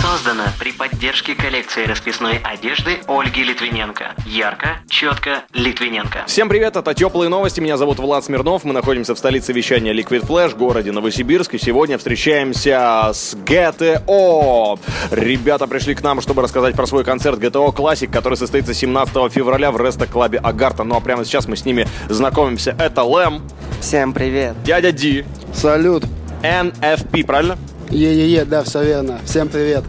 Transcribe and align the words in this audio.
Создано 0.00 0.44
при 0.58 0.72
поддержке 0.72 1.34
коллекции 1.34 1.84
расписной 1.84 2.38
одежды 2.42 3.00
Ольги 3.06 3.42
Литвиненко. 3.44 4.14
Ярко, 4.24 4.78
четко, 4.88 5.42
Литвиненко. 5.52 6.24
Всем 6.26 6.48
привет, 6.48 6.76
это 6.76 6.94
Теплые 6.94 7.28
новости, 7.28 7.60
меня 7.60 7.76
зовут 7.76 7.98
Влад 7.98 8.24
Смирнов, 8.24 8.64
мы 8.64 8.72
находимся 8.72 9.14
в 9.14 9.18
столице 9.18 9.52
вещания 9.52 9.92
Liquid 9.92 10.26
Flash, 10.26 10.56
городе 10.56 10.90
Новосибирск, 10.92 11.54
и 11.54 11.58
сегодня 11.58 11.98
встречаемся 11.98 13.10
с 13.12 13.34
GTO. 13.34 14.78
Ребята 15.10 15.66
пришли 15.66 15.94
к 15.94 16.02
нам, 16.02 16.20
чтобы 16.20 16.42
рассказать 16.42 16.74
про 16.74 16.86
свой 16.86 17.04
концерт 17.04 17.38
GTO 17.38 17.74
Classic, 17.74 18.10
который 18.10 18.36
состоится 18.36 18.72
17 18.72 19.30
февраля 19.32 19.70
в 19.70 19.76
Реста-клабе 19.76 20.38
Агарта. 20.38 20.82
Ну 20.84 20.96
а 20.96 21.00
прямо 21.00 21.24
сейчас 21.24 21.46
мы 21.46 21.56
с 21.56 21.64
ними 21.64 21.86
знакомимся. 22.08 22.74
Это 22.78 23.02
Лэм, 23.02 23.42
Всем 23.80 24.12
привет. 24.12 24.62
дядя 24.62 24.92
Ди, 24.92 25.24
Салют. 25.52 26.04
NFP, 26.42 27.26
правильно? 27.26 27.58
Е-е-е, 27.90 28.44
да, 28.44 28.62
все 28.62 28.82
верно. 28.84 29.18
Всем 29.24 29.48
привет. 29.48 29.84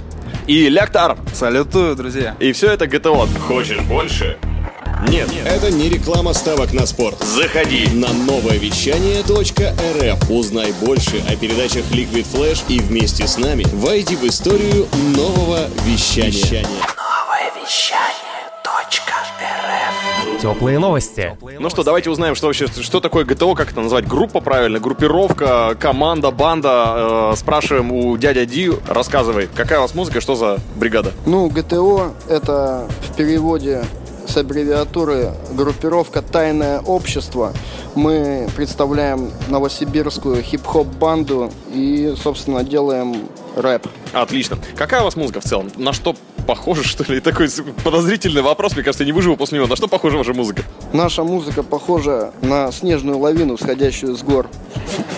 И 0.51 0.67
Ляктар. 0.67 1.17
Салютую, 1.33 1.95
друзья. 1.95 2.35
И 2.41 2.51
все 2.51 2.71
это 2.71 2.83
GTO. 2.83 3.25
Хочешь 3.39 3.79
больше? 3.83 4.37
Нет. 5.07 5.29
Это 5.45 5.71
не 5.71 5.87
реклама 5.87 6.33
ставок 6.33 6.73
на 6.73 6.85
спорт. 6.85 7.23
Заходи. 7.23 7.87
На 7.93 8.11
новое 8.11 8.57
вещание 8.57 9.21
.рф 9.21 10.29
Узнай 10.29 10.73
больше 10.81 11.23
о 11.29 11.37
передачах 11.37 11.85
Liquid 11.91 12.27
Flash 12.29 12.65
и 12.67 12.79
вместе 12.79 13.27
с 13.27 13.37
нами 13.37 13.63
войди 13.71 14.17
в 14.17 14.25
историю 14.25 14.89
нового 15.15 15.69
вещания. 15.85 16.65
Теплые 20.41 20.79
новости. 20.79 21.37
Ну 21.59 21.69
что, 21.69 21.83
давайте 21.83 22.09
узнаем, 22.09 22.33
что 22.33 22.47
вообще, 22.47 22.65
что 22.65 22.99
такое 22.99 23.25
ГТО, 23.25 23.53
как 23.53 23.71
это 23.71 23.81
назвать, 23.81 24.07
группа 24.07 24.41
правильно, 24.41 24.79
группировка, 24.79 25.77
команда, 25.79 26.31
банда. 26.31 27.31
Э, 27.33 27.35
спрашиваем 27.37 27.91
у 27.91 28.17
дядя 28.17 28.47
Ди, 28.47 28.71
рассказывай, 28.87 29.47
какая 29.53 29.77
у 29.77 29.83
вас 29.83 29.93
музыка, 29.93 30.19
что 30.19 30.33
за 30.33 30.57
бригада? 30.75 31.11
Ну, 31.27 31.47
ГТО— 31.47 32.13
это 32.27 32.87
в 33.07 33.15
переводе 33.15 33.83
с 34.27 34.35
аббревиатуры 34.35 35.31
группировка 35.51 36.23
«Тайное 36.23 36.79
общество». 36.79 37.53
Мы 37.93 38.49
представляем 38.55 39.29
новосибирскую 39.49 40.41
хип-хоп-банду 40.41 41.51
и, 41.71 42.15
собственно, 42.17 42.63
делаем 42.63 43.27
рэп. 43.55 43.87
Отлично. 44.13 44.57
Какая 44.75 45.01
у 45.01 45.03
вас 45.03 45.15
музыка 45.15 45.41
в 45.41 45.43
целом? 45.43 45.69
На 45.75 45.93
что 45.93 46.15
похоже, 46.41 46.83
что 46.83 47.11
ли? 47.11 47.19
Такой 47.19 47.49
подозрительный 47.83 48.41
вопрос, 48.41 48.73
мне 48.73 48.83
кажется, 48.83 49.03
я 49.03 49.07
не 49.07 49.11
выживу 49.11 49.37
после 49.37 49.57
него. 49.57 49.67
На 49.67 49.75
что 49.75 49.87
похожа 49.87 50.17
ваша 50.17 50.33
музыка? 50.33 50.63
Наша 50.93 51.23
музыка 51.23 51.63
похожа 51.63 52.33
на 52.41 52.71
снежную 52.71 53.17
лавину, 53.17 53.57
сходящую 53.57 54.15
с 54.15 54.23
гор. 54.23 54.49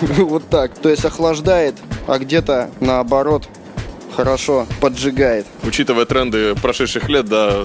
Вот 0.18 0.48
так. 0.48 0.74
То 0.78 0.88
есть 0.88 1.04
охлаждает, 1.04 1.74
а 2.06 2.18
где-то 2.18 2.70
наоборот 2.80 3.48
хорошо 4.14 4.66
поджигает. 4.80 5.46
Учитывая 5.66 6.04
тренды 6.04 6.54
прошедших 6.54 7.08
лет, 7.08 7.26
да, 7.26 7.56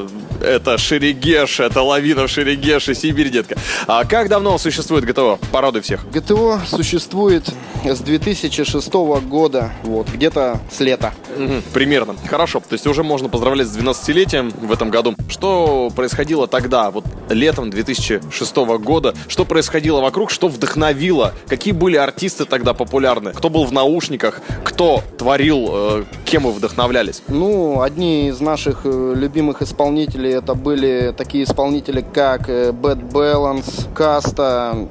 это 0.41 0.77
Шерегеш, 0.77 1.59
это 1.59 1.81
лавина 1.81 2.27
в 2.27 2.29
Шерегеше, 2.29 2.95
Сибирь, 2.95 3.29
детка. 3.29 3.57
А 3.87 4.05
как 4.05 4.29
давно 4.29 4.57
существует 4.57 5.05
ГТО? 5.05 5.39
Порадуй 5.51 5.81
всех. 5.81 6.09
ГТО 6.11 6.61
существует 6.67 7.49
с 7.83 7.99
2006 7.99 8.93
года, 8.93 9.71
вот, 9.83 10.09
где-то 10.09 10.59
с 10.71 10.79
лета. 10.79 11.13
Мгм, 11.37 11.61
примерно. 11.73 12.15
Хорошо. 12.27 12.59
То 12.59 12.73
есть 12.73 12.87
уже 12.87 13.03
можно 13.03 13.29
поздравлять 13.29 13.67
с 13.67 13.77
12-летием 13.77 14.53
в 14.65 14.71
этом 14.71 14.89
году. 14.89 15.15
Что 15.29 15.89
происходило 15.95 16.47
тогда, 16.47 16.91
вот 16.91 17.05
летом 17.29 17.69
2006 17.69 18.55
года? 18.79 19.13
Что 19.27 19.45
происходило 19.45 20.01
вокруг? 20.01 20.31
Что 20.31 20.47
вдохновило? 20.47 21.33
Какие 21.47 21.73
были 21.73 21.97
артисты 21.97 22.45
тогда 22.45 22.73
популярны? 22.73 23.33
Кто 23.33 23.49
был 23.49 23.65
в 23.65 23.71
наушниках? 23.71 24.41
Кто 24.63 25.03
творил? 25.17 25.69
э, 25.71 26.03
кем 26.25 26.43
вы 26.43 26.51
вдохновлялись? 26.51 27.21
Ну, 27.27 27.81
одни 27.89 28.27
из 28.27 28.39
наших 28.39 28.81
э, 28.83 29.13
любимых 29.15 29.63
исполнителей 29.63 30.31
это 30.35 30.53
были 30.53 31.11
такие 31.17 31.43
исполнители, 31.43 32.01
как 32.01 32.47
э, 32.47 32.69
Bad 32.69 33.11
Balance, 33.11 33.87
Каста, 33.95 34.87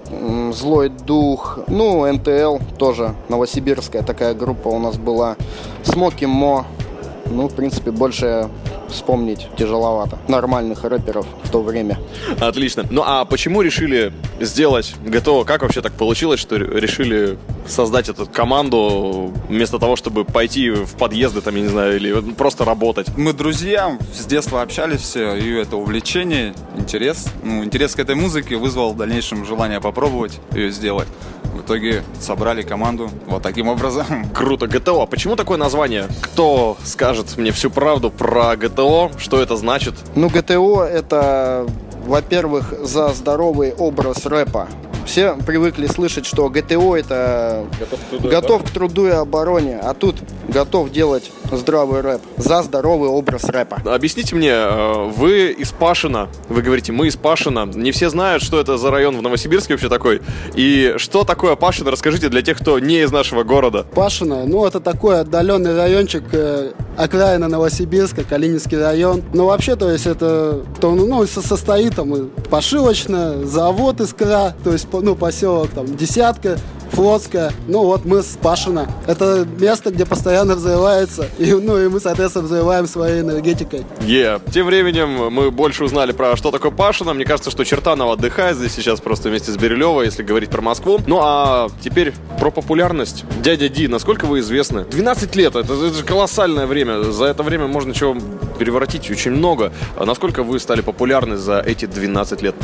Злой 0.52 0.88
Дух, 0.88 1.60
ну, 1.68 2.12
НТЛ 2.12 2.58
тоже, 2.76 3.14
новосибирская 3.28 4.02
такая 4.02 4.34
группа 4.34 4.68
у 4.68 4.80
нас 4.80 4.96
была, 4.96 5.36
Смоки 5.84 6.24
Мо, 6.24 6.66
ну, 7.30 7.48
в 7.48 7.54
принципе, 7.54 7.90
больше 7.90 8.48
вспомнить 8.88 9.48
тяжеловато. 9.56 10.18
Нормальных 10.28 10.84
рэперов 10.84 11.26
в 11.42 11.50
то 11.50 11.62
время. 11.62 11.98
Отлично. 12.40 12.84
Ну 12.90 13.02
а 13.04 13.24
почему 13.24 13.62
решили 13.62 14.12
сделать 14.40 14.94
ГТО? 15.04 15.44
Как 15.44 15.62
вообще 15.62 15.82
так 15.82 15.92
получилось, 15.92 16.40
что 16.40 16.56
решили 16.56 17.38
создать 17.66 18.08
эту 18.08 18.26
команду 18.26 19.32
вместо 19.48 19.78
того, 19.78 19.96
чтобы 19.96 20.24
пойти 20.24 20.70
в 20.70 20.96
подъезды, 20.96 21.40
там, 21.40 21.54
я 21.56 21.62
не 21.62 21.68
знаю, 21.68 21.96
или 21.96 22.32
просто 22.32 22.64
работать? 22.64 23.08
Мы 23.16 23.32
друзья, 23.32 23.98
с 24.14 24.24
детства 24.24 24.62
общались 24.62 25.00
все, 25.00 25.34
и 25.34 25.52
это 25.52 25.76
увлечение, 25.76 26.54
интерес. 26.76 27.28
Ну, 27.42 27.62
интерес 27.64 27.94
к 27.94 27.98
этой 27.98 28.14
музыке 28.14 28.56
вызвал 28.56 28.94
в 28.94 28.96
дальнейшем 28.96 29.44
желание 29.44 29.80
попробовать 29.80 30.40
ее 30.52 30.70
сделать. 30.70 31.08
В 31.68 31.70
итоге 31.70 32.02
собрали 32.18 32.62
команду 32.62 33.10
вот 33.26 33.42
таким 33.42 33.68
образом. 33.68 34.26
Круто, 34.34 34.66
ГТО. 34.66 35.02
А 35.02 35.06
почему 35.06 35.36
такое 35.36 35.58
название? 35.58 36.06
Кто 36.22 36.78
скажет 36.82 37.36
мне 37.36 37.52
всю 37.52 37.68
правду 37.68 38.10
про 38.10 38.56
ГТО? 38.56 39.10
Что 39.18 39.38
это 39.38 39.54
значит? 39.58 39.92
Ну, 40.14 40.30
ГТО 40.30 40.82
это, 40.82 41.66
во-первых, 42.06 42.72
за 42.80 43.10
здоровый 43.10 43.74
образ 43.74 44.24
рэпа. 44.24 44.66
Все 45.08 45.34
привыкли 45.46 45.86
слышать, 45.86 46.26
что 46.26 46.50
ГТО 46.50 46.94
это 46.94 47.66
готов 48.22 48.62
к 48.62 48.70
труду 48.70 49.06
и 49.06 49.10
обороне, 49.10 49.80
а 49.82 49.94
тут 49.94 50.16
готов 50.48 50.90
делать 50.90 51.32
здравый 51.50 52.02
рэп 52.02 52.20
за 52.36 52.62
здоровый 52.62 53.08
образ 53.08 53.44
рэпа. 53.44 53.80
Объясните 53.86 54.36
мне, 54.36 54.50
э, 54.50 55.10
вы 55.16 55.52
из 55.52 55.72
Пашина, 55.72 56.28
вы 56.50 56.60
говорите, 56.60 56.92
мы 56.92 57.06
из 57.06 57.16
Пашина. 57.16 57.64
Не 57.64 57.90
все 57.90 58.10
знают, 58.10 58.42
что 58.42 58.60
это 58.60 58.76
за 58.76 58.90
район 58.90 59.16
в 59.16 59.22
Новосибирске 59.22 59.72
вообще 59.72 59.88
такой. 59.88 60.20
И 60.54 60.92
что 60.98 61.24
такое 61.24 61.56
Пашина, 61.56 61.90
расскажите 61.90 62.28
для 62.28 62.42
тех, 62.42 62.58
кто 62.58 62.78
не 62.78 63.00
из 63.00 63.10
нашего 63.10 63.44
города. 63.44 63.86
Пашино, 63.94 64.44
ну 64.44 64.66
это 64.66 64.78
такой 64.78 65.20
отдаленный 65.20 65.74
райончик, 65.74 66.24
э, 66.32 66.72
окраина 66.98 67.48
Новосибирска, 67.48 68.24
Калининский 68.24 68.78
район. 68.78 69.22
Но 69.32 69.46
вообще, 69.46 69.76
то 69.76 69.90
есть 69.90 70.06
это, 70.06 70.60
то, 70.80 70.90
ну, 70.94 71.24
со- 71.26 71.40
состоит 71.46 71.94
там 71.96 72.14
и 72.14 72.24
пошивочная, 72.50 73.44
завод 73.46 74.00
Искра, 74.00 74.54
то 74.64 74.72
есть, 74.72 74.88
ну, 74.92 75.14
поселок 75.14 75.68
там 75.70 75.96
Десятка, 75.96 76.58
Флотская. 76.92 77.52
Ну 77.66 77.84
вот 77.84 78.04
мы 78.04 78.22
с 78.22 78.36
Пашино. 78.40 78.90
Это 79.06 79.46
место, 79.58 79.90
где 79.90 80.04
постоянно 80.04 80.54
взрывается. 80.54 81.26
И, 81.38 81.52
ну 81.52 81.78
и 81.78 81.88
мы, 81.88 82.00
соответственно, 82.00 82.44
взрываем 82.46 82.86
своей 82.86 83.20
энергетикой. 83.20 83.84
Е. 84.02 84.40
Тем 84.52 84.66
временем 84.66 85.32
мы 85.32 85.50
больше 85.50 85.84
узнали 85.84 86.12
про 86.12 86.36
что 86.36 86.50
такое 86.50 86.70
Пашина. 86.70 87.14
Мне 87.14 87.24
кажется, 87.24 87.50
что 87.50 87.64
Чертанова 87.64 88.14
отдыхает 88.14 88.56
здесь 88.56 88.72
сейчас 88.74 89.00
просто 89.00 89.28
вместе 89.28 89.52
с 89.52 89.56
Бирюлевой, 89.56 90.06
если 90.06 90.22
говорить 90.22 90.50
про 90.50 90.60
Москву. 90.62 90.98
Ну 91.06 91.18
а 91.22 91.68
теперь 91.82 92.12
про 92.40 92.50
популярность. 92.50 93.24
Дядя 93.42 93.68
Ди, 93.68 93.88
насколько 93.88 94.24
вы 94.26 94.40
известны? 94.40 94.84
12 94.84 95.36
лет, 95.36 95.56
это, 95.56 95.72
это 95.74 95.94
же 95.94 96.04
колоссальное 96.04 96.66
время. 96.66 97.02
За 97.02 97.26
это 97.26 97.42
время 97.42 97.66
можно 97.66 97.94
чего 97.94 98.16
переворотить 98.58 99.10
очень 99.10 99.32
много. 99.32 99.72
А 99.96 100.04
насколько 100.04 100.42
вы 100.42 100.58
стали 100.58 100.80
популярны 100.80 101.36
за 101.36 101.60
эти 101.60 101.86
12 101.86 102.42
лет? 102.42 102.54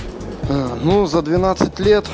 Э, 0.49 0.69
Ну, 0.83 1.07
за 1.07 1.23
12 1.23 1.79
лет 1.81 2.07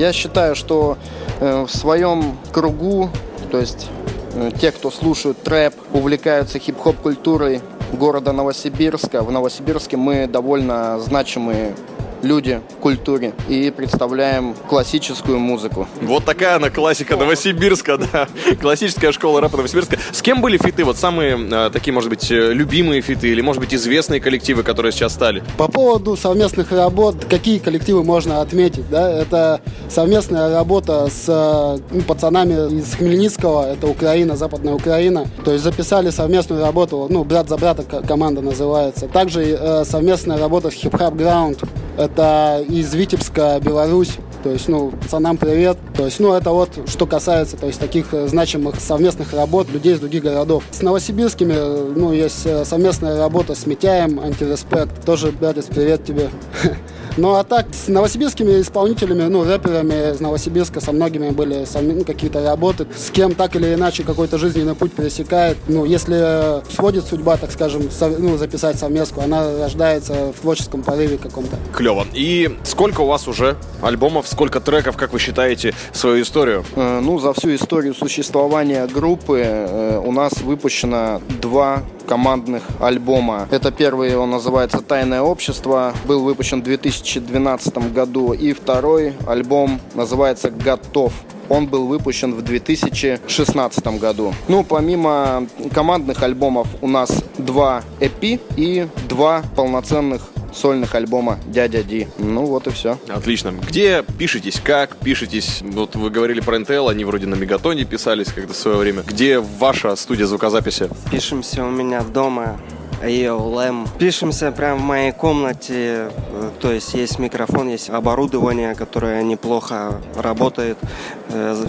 я 0.00 0.14
считаю, 0.14 0.56
что 0.56 0.96
э, 1.40 1.66
в 1.66 1.70
своем 1.70 2.38
кругу, 2.52 3.10
то 3.50 3.58
есть 3.58 3.88
э, 4.34 4.50
те, 4.58 4.72
кто 4.72 4.90
слушают 4.90 5.42
трэп, 5.42 5.74
увлекаются 5.92 6.58
хип-хоп 6.58 6.96
культурой 6.96 7.60
города 7.92 8.32
Новосибирска. 8.32 9.22
В 9.22 9.30
Новосибирске 9.30 9.98
мы 9.98 10.26
довольно 10.26 10.98
значимые 11.00 11.74
люди 12.22 12.60
в 12.76 12.80
культуре 12.80 13.32
и 13.48 13.70
представляем 13.70 14.54
классическую 14.68 15.38
музыку. 15.38 15.86
Вот 16.02 16.24
такая 16.24 16.56
она 16.56 16.70
классика 16.70 17.16
Новосибирска, 17.16 17.98
да. 17.98 18.28
Классическая 18.60 19.12
школа 19.12 19.40
рэпа 19.40 19.56
Новосибирска. 19.56 19.98
С 20.12 20.22
кем 20.22 20.40
были 20.40 20.58
фиты? 20.58 20.84
Вот 20.84 20.96
самые 20.96 21.38
э, 21.38 21.70
такие, 21.72 21.92
может 21.92 22.10
быть, 22.10 22.30
э, 22.30 22.52
любимые 22.52 23.00
фиты 23.00 23.28
или, 23.28 23.40
может 23.40 23.60
быть, 23.60 23.74
известные 23.74 24.20
коллективы, 24.20 24.62
которые 24.62 24.92
сейчас 24.92 25.12
стали? 25.14 25.42
По 25.56 25.68
поводу 25.68 26.16
совместных 26.16 26.72
работ, 26.72 27.24
какие 27.28 27.58
коллективы 27.58 28.02
можно 28.04 28.40
отметить, 28.40 28.88
да, 28.90 29.10
это 29.10 29.60
совместная 29.88 30.52
работа 30.54 31.08
с 31.10 31.24
э, 31.28 31.78
ну, 31.90 32.02
пацанами 32.02 32.78
из 32.80 32.94
Хмельницкого, 32.94 33.72
это 33.72 33.86
Украина, 33.86 34.36
Западная 34.36 34.74
Украина, 34.74 35.26
то 35.44 35.52
есть 35.52 35.64
записали 35.64 36.10
совместную 36.10 36.62
работу, 36.62 37.06
ну, 37.10 37.24
брат 37.24 37.48
за 37.48 37.56
брата 37.56 37.82
ко- 37.82 38.02
команда 38.02 38.40
называется. 38.42 39.08
Также 39.08 39.42
э, 39.42 39.84
совместная 39.84 40.38
работа 40.38 40.70
с 40.70 40.74
Hip 40.74 40.92
Hop 40.92 41.16
Ground, 41.16 41.66
это 41.96 42.64
из 42.68 42.92
Витебска, 42.94 43.60
Беларусь, 43.62 44.16
То 44.42 44.50
есть, 44.50 44.68
ну, 44.68 44.90
пацанам 44.90 45.36
привет. 45.36 45.76
То 45.94 46.06
есть, 46.06 46.18
ну, 46.18 46.32
это 46.32 46.50
вот 46.50 46.70
что 46.88 47.06
касается, 47.06 47.56
то 47.56 47.66
есть, 47.66 47.78
таких 47.78 48.14
э, 48.14 48.26
значимых 48.26 48.80
совместных 48.80 49.34
работ 49.34 49.70
людей 49.70 49.94
из 49.94 50.00
других 50.00 50.22
городов. 50.22 50.64
С 50.70 50.80
новосибирскими, 50.80 51.54
э, 51.54 51.92
ну, 51.94 52.12
есть 52.12 52.46
э, 52.46 52.64
совместная 52.64 53.18
работа 53.18 53.54
с 53.54 53.66
Митяем, 53.66 54.18
антиреспект. 54.18 55.04
Тоже, 55.04 55.30
братец, 55.32 55.66
привет 55.66 56.04
тебе. 56.04 56.30
Ну, 57.16 57.34
а 57.34 57.44
так, 57.44 57.66
с 57.72 57.88
новосибирскими 57.88 58.60
исполнителями, 58.60 59.22
ну, 59.28 59.44
рэперами 59.44 60.12
из 60.14 60.20
Новосибирска 60.20 60.80
со 60.80 60.92
многими 60.92 61.30
были 61.30 61.64
ну, 61.80 62.04
какие-то 62.04 62.42
работы. 62.44 62.86
С 62.96 63.10
кем 63.10 63.34
так 63.34 63.56
или 63.56 63.74
иначе 63.74 64.02
какой-то 64.02 64.38
жизненный 64.38 64.74
путь 64.74 64.92
пересекает. 64.92 65.56
Ну, 65.68 65.84
если 65.84 66.62
сводит 66.72 67.04
судьба, 67.06 67.36
так 67.36 67.50
скажем, 67.52 67.90
со- 67.90 68.08
ну, 68.08 68.36
записать 68.36 68.78
совместку, 68.78 69.20
она 69.20 69.58
рождается 69.58 70.32
в 70.36 70.40
творческом 70.40 70.82
порыве 70.82 71.18
каком-то. 71.18 71.56
Клево. 71.72 72.06
И 72.12 72.56
сколько 72.64 73.00
у 73.02 73.06
вас 73.06 73.28
уже 73.28 73.56
альбомов, 73.82 74.26
сколько 74.28 74.60
треков, 74.60 74.96
как 74.96 75.12
вы 75.12 75.18
считаете, 75.18 75.74
свою 75.92 76.22
историю? 76.22 76.64
Э, 76.76 77.00
Ну, 77.00 77.18
за 77.18 77.32
всю 77.32 77.54
историю 77.54 77.94
существования 77.94 78.86
группы 78.86 79.40
э, 79.44 79.98
у 80.04 80.12
нас 80.12 80.32
выпущено 80.42 81.20
два 81.40 81.82
командных 82.10 82.64
альбома. 82.80 83.46
Это 83.52 83.70
первый, 83.70 84.16
он 84.16 84.30
называется 84.30 84.80
«Тайное 84.80 85.22
общество», 85.22 85.94
был 86.06 86.24
выпущен 86.24 86.60
в 86.60 86.64
2012 86.64 87.92
году. 87.92 88.32
И 88.32 88.52
второй 88.52 89.14
альбом 89.28 89.80
называется 89.94 90.50
«Готов». 90.50 91.12
Он 91.48 91.68
был 91.68 91.86
выпущен 91.86 92.34
в 92.34 92.42
2016 92.42 93.86
году. 94.00 94.34
Ну, 94.48 94.64
помимо 94.64 95.46
командных 95.72 96.24
альбомов 96.24 96.66
у 96.80 96.88
нас 96.88 97.22
два 97.38 97.82
EP 98.00 98.40
и 98.56 98.88
два 99.08 99.42
полноценных 99.54 100.30
сольных 100.52 100.94
альбома 100.94 101.38
«Дядя 101.46 101.82
Ди». 101.82 102.08
Ну, 102.18 102.46
вот 102.46 102.66
и 102.66 102.70
все. 102.70 102.98
Отлично. 103.08 103.52
Где 103.52 104.04
пишетесь, 104.18 104.60
как 104.62 104.96
пишетесь? 104.96 105.60
Вот 105.62 105.96
вы 105.96 106.10
говорили 106.10 106.40
про 106.40 106.58
НТЛ, 106.58 106.88
они 106.88 107.04
вроде 107.04 107.26
на 107.26 107.34
Мегатоне 107.34 107.84
писались 107.84 108.32
когда 108.32 108.52
в 108.52 108.56
свое 108.56 108.76
время. 108.76 109.02
Где 109.02 109.38
ваша 109.38 109.94
студия 109.96 110.26
звукозаписи? 110.26 110.88
Пишемся 111.10 111.64
у 111.64 111.70
меня 111.70 112.02
дома. 112.02 112.60
Йоу, 113.06 113.48
Лэм. 113.48 113.88
Пишемся 113.98 114.52
прямо 114.52 114.78
в 114.78 114.82
моей 114.82 115.12
комнате. 115.12 116.10
Э, 116.32 116.50
То 116.60 116.70
есть 116.70 116.92
есть 116.92 117.18
микрофон, 117.18 117.68
есть 117.68 117.88
оборудование, 117.88 118.74
которое 118.74 119.22
неплохо 119.22 120.00
работает. 120.16 120.76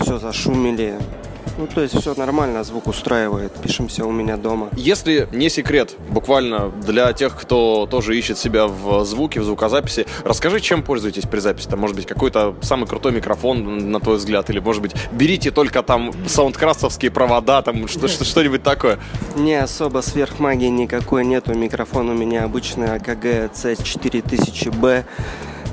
Все 0.02 0.18
зашумели. 0.18 1.00
Ну, 1.58 1.68
то 1.68 1.82
есть 1.82 2.00
все 2.00 2.14
нормально, 2.16 2.64
звук 2.64 2.88
устраивает. 2.88 3.54
Пишемся 3.54 4.06
у 4.06 4.12
меня 4.12 4.38
дома. 4.38 4.70
Если 4.76 5.28
не 5.32 5.50
секрет, 5.50 5.96
буквально 6.10 6.70
для 6.70 7.12
тех, 7.14 7.36
кто 7.40 7.88
тоже 7.90 8.18
ищет 8.18 8.38
себя 8.38 8.68
в 8.68 9.04
звуке, 9.06 9.40
в 9.42 9.44
звукозаписи, 9.44 10.06
расскажи, 10.24 10.60
чем 10.60 10.82
пользуетесь 10.84 11.24
при 11.26 11.40
записи. 11.40 11.68
Там, 11.68 11.80
может 11.80 11.96
быть, 11.96 12.06
какой-то 12.06 12.56
самый 12.62 12.88
крутой 12.88 13.12
микрофон, 13.12 13.92
на 13.92 14.00
твой 14.00 14.18
взгляд, 14.18 14.50
или, 14.50 14.60
может 14.60 14.82
быть, 14.82 14.94
берите 15.12 15.52
только 15.52 15.84
там 15.84 16.12
саундкрасовские 16.28 17.12
провода, 17.12 17.62
там 17.62 17.88
что- 17.88 18.08
что- 18.08 18.26
что-нибудь 18.26 18.64
такое. 18.64 18.98
Не 19.36 19.56
особо 19.56 20.02
сверхмагии 20.02 20.68
никакой 20.68 21.26
нету. 21.26 21.54
Микрофон 21.54 22.10
у 22.10 22.14
меня 22.14 22.44
обычный 22.46 22.94
АКГ 22.96 23.52
C4000B. 23.54 25.04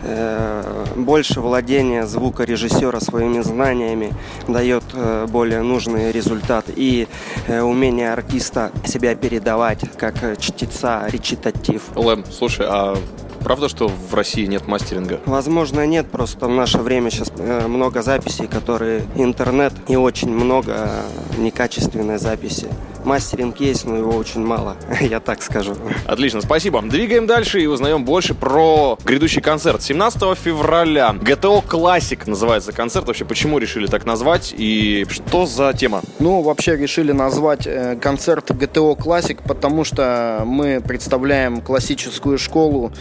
Э, 0.02 0.84
Больше 0.96 1.40
владения 1.40 2.06
звукорежиссера 2.06 3.00
своими 3.00 3.40
знаниями 3.40 4.12
дает 4.46 4.84
э, 4.94 5.26
более 5.28 5.62
нужный 5.62 6.12
результат. 6.12 6.66
И 6.74 7.08
э, 7.46 7.60
умение 7.60 8.12
артиста 8.12 8.72
себя 8.84 9.14
передавать 9.14 9.80
как 9.96 10.38
чтеца, 10.38 11.06
речитатив. 11.08 11.82
Лэм, 11.94 12.24
слушай, 12.30 12.66
а 12.68 12.96
правда, 13.42 13.68
что 13.68 13.88
в 13.88 14.14
России 14.14 14.46
нет 14.46 14.66
мастеринга? 14.66 15.20
Возможно, 15.26 15.86
нет, 15.86 16.10
просто 16.10 16.46
в 16.46 16.50
наше 16.50 16.78
время 16.78 17.10
сейчас 17.10 17.32
много 17.66 18.02
записей, 18.02 18.46
которые 18.46 19.04
интернет 19.16 19.72
и 19.88 19.96
очень 19.96 20.30
много 20.30 20.88
некачественной 21.36 22.18
записи. 22.18 22.68
Мастеринг 23.08 23.58
есть, 23.58 23.86
но 23.86 23.96
его 23.96 24.10
очень 24.10 24.44
мало, 24.44 24.76
я 25.00 25.18
так 25.18 25.42
скажу. 25.42 25.74
Отлично, 26.06 26.42
спасибо. 26.42 26.82
Двигаем 26.82 27.26
дальше 27.26 27.58
и 27.58 27.66
узнаем 27.66 28.04
больше 28.04 28.34
про 28.34 28.98
грядущий 29.02 29.40
концерт. 29.40 29.82
17 29.82 30.38
февраля. 30.38 31.14
ГТО 31.14 31.62
Классик 31.62 32.26
называется 32.26 32.72
концерт. 32.72 33.06
Вообще, 33.06 33.24
почему 33.24 33.56
решили 33.58 33.86
так 33.86 34.04
назвать 34.04 34.54
и 34.56 35.06
что 35.08 35.46
за 35.46 35.72
тема? 35.72 36.02
Ну, 36.18 36.42
вообще 36.42 36.76
решили 36.76 37.12
назвать 37.12 37.66
э, 37.66 37.96
концерт 37.96 38.54
ГТО 38.54 38.94
Классик, 38.94 39.42
потому 39.42 39.84
что 39.84 40.42
мы 40.44 40.82
представляем 40.86 41.62
классическую 41.62 42.36
школу 42.36 42.92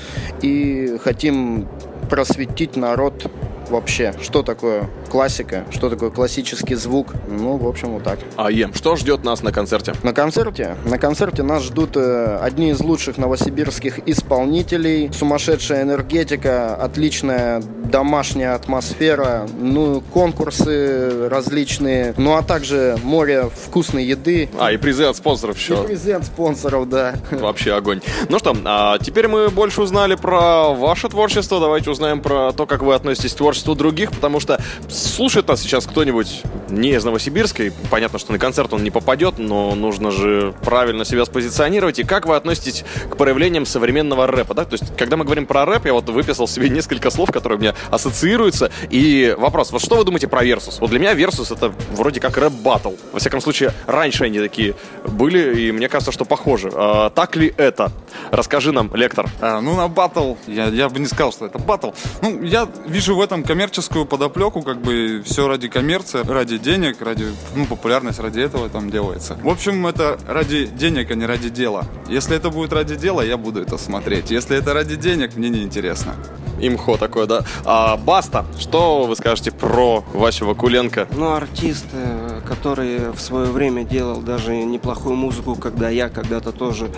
и 0.41 0.97
хотим 1.03 1.67
просветить 2.09 2.77
народ 2.77 3.29
вообще, 3.69 4.13
что 4.21 4.43
такое 4.43 4.89
классика, 5.07 5.65
что 5.71 5.89
такое 5.89 6.09
классический 6.09 6.75
звук. 6.75 7.13
Ну, 7.27 7.57
в 7.57 7.67
общем, 7.67 7.89
вот 7.93 8.03
так. 8.03 8.19
А 8.35 8.51
Ем, 8.51 8.73
что 8.73 8.95
ждет 8.95 9.23
нас 9.23 9.41
на 9.43 9.51
концерте? 9.51 9.93
На 10.03 10.13
концерте? 10.13 10.75
На 10.85 10.97
концерте 10.97 11.43
нас 11.43 11.63
ждут 11.63 11.95
э, 11.95 12.39
одни 12.41 12.69
из 12.71 12.79
лучших 12.79 13.17
новосибирских 13.17 13.99
исполнителей, 14.07 15.11
сумасшедшая 15.13 15.83
энергетика, 15.83 16.75
отличная 16.75 17.61
домашняя 17.61 18.53
атмосфера, 18.53 19.47
ну, 19.59 20.01
конкурсы 20.13 21.29
различные, 21.29 22.13
ну, 22.17 22.35
а 22.35 22.41
также 22.43 22.97
море 23.03 23.49
вкусной 23.65 24.05
еды. 24.05 24.49
А, 24.59 24.71
и 24.71 24.77
призы 24.77 25.05
от 25.05 25.15
спонсоров 25.15 25.57
И 25.57 25.59
еще. 25.59 25.83
презент 25.83 26.25
спонсоров, 26.25 26.89
да. 26.89 27.15
Вообще 27.31 27.73
огонь. 27.73 28.01
Ну 28.29 28.39
что, 28.39 28.55
а 28.65 28.97
теперь 28.99 29.27
мы 29.27 29.49
больше 29.49 29.81
узнали 29.81 30.15
про 30.15 30.69
ваше 30.73 31.09
творчество. 31.09 31.59
Давайте 31.59 31.89
узнаем 31.89 32.21
про 32.21 32.51
то, 32.51 32.65
как 32.65 32.81
вы 32.83 32.93
относитесь 32.93 33.33
к 33.33 33.37
творчеству 33.37 33.75
других, 33.75 34.11
потому 34.11 34.39
что 34.39 34.61
слушает 34.97 35.47
нас 35.47 35.61
сейчас 35.61 35.85
кто-нибудь 35.85 36.43
не 36.69 36.91
из 36.91 37.03
Новосибирска. 37.03 37.63
и 37.63 37.71
Понятно, 37.89 38.19
что 38.19 38.31
на 38.31 38.39
концерт 38.39 38.73
он 38.73 38.83
не 38.83 38.91
попадет, 38.91 39.37
но 39.37 39.75
нужно 39.75 40.11
же 40.11 40.53
правильно 40.63 41.05
себя 41.05 41.25
спозиционировать. 41.25 41.99
И 41.99 42.03
как 42.03 42.25
вы 42.25 42.35
относитесь 42.35 42.83
к 43.09 43.15
проявлениям 43.15 43.65
современного 43.65 44.27
рэпа? 44.27 44.53
Да? 44.53 44.65
То 44.65 44.73
есть, 44.73 44.95
когда 44.97 45.17
мы 45.17 45.25
говорим 45.25 45.45
про 45.45 45.65
рэп, 45.65 45.85
я 45.85 45.93
вот 45.93 46.09
выписал 46.09 46.47
себе 46.47 46.69
несколько 46.77 47.09
слов, 47.09 47.31
которые 47.31 47.57
у 47.57 47.61
меня 47.61 47.75
ассоциируются. 47.89 48.71
И 48.89 49.35
вопрос, 49.37 49.71
вот 49.71 49.81
что 49.81 49.95
вы 49.95 50.03
думаете 50.03 50.27
про 50.27 50.45
Versus? 50.45 50.77
Вот 50.79 50.89
для 50.89 50.99
меня 50.99 51.13
Versus 51.13 51.53
это 51.53 51.73
вроде 51.91 52.19
как 52.19 52.37
рэп-баттл. 52.37 52.93
Во 53.13 53.19
всяком 53.19 53.41
случае, 53.41 53.73
раньше 53.85 54.25
они 54.25 54.39
такие 54.39 54.75
были, 55.05 55.61
и 55.61 55.71
мне 55.71 55.89
кажется, 55.89 56.11
что 56.11 56.25
похожи. 56.25 56.71
А, 56.73 57.09
так 57.09 57.35
ли 57.35 57.53
это? 57.57 57.91
Расскажи 58.31 58.71
нам, 58.71 58.93
лектор. 58.95 59.29
А, 59.41 59.61
ну, 59.61 59.75
на 59.75 59.87
батл, 59.87 60.35
я, 60.47 60.65
я 60.67 60.89
бы 60.89 60.99
не 60.99 61.07
сказал, 61.07 61.31
что 61.31 61.45
это 61.45 61.59
батл. 61.59 61.91
Ну, 62.21 62.43
я 62.43 62.67
вижу 62.85 63.15
в 63.15 63.21
этом 63.21 63.43
коммерческую 63.43 64.05
подоплеку, 64.05 64.61
как 64.61 64.81
бы 64.81 64.86
все 65.23 65.47
ради 65.47 65.67
коммерции, 65.67 66.23
ради 66.27 66.57
денег, 66.57 67.01
ради, 67.01 67.25
ну, 67.55 67.65
популярность 67.65 68.19
ради 68.19 68.39
этого 68.39 68.69
там 68.69 68.89
делается. 68.89 69.37
В 69.41 69.49
общем, 69.49 69.85
это 69.87 70.19
ради 70.27 70.67
денег, 70.67 71.11
а 71.11 71.15
не 71.15 71.25
ради 71.25 71.49
дела. 71.49 71.85
Если 72.07 72.35
это 72.35 72.49
будет 72.49 72.73
ради 72.73 72.95
дела, 72.95 73.21
я 73.21 73.37
буду 73.37 73.61
это 73.61 73.77
смотреть. 73.77 74.31
Если 74.31 74.57
это 74.57 74.73
ради 74.73 74.95
денег, 74.95 75.35
мне 75.35 75.49
не 75.49 75.63
интересно. 75.63 76.15
Имхо 76.59 76.97
такое, 76.97 77.27
да. 77.27 77.43
А, 77.65 77.97
Баста, 77.97 78.45
что 78.59 79.05
вы 79.05 79.15
скажете 79.15 79.51
про 79.51 80.03
Васю 80.13 80.47
Вакуленко? 80.47 81.07
Ну, 81.15 81.33
артист, 81.33 81.85
э, 81.93 82.41
который 82.47 83.11
в 83.11 83.19
свое 83.19 83.47
время 83.47 83.83
делал 83.83 84.21
даже 84.21 84.55
неплохую 84.57 85.15
музыку, 85.15 85.55
когда 85.55 85.89
я 85.89 86.09
когда-то 86.09 86.51
тоже 86.51 86.89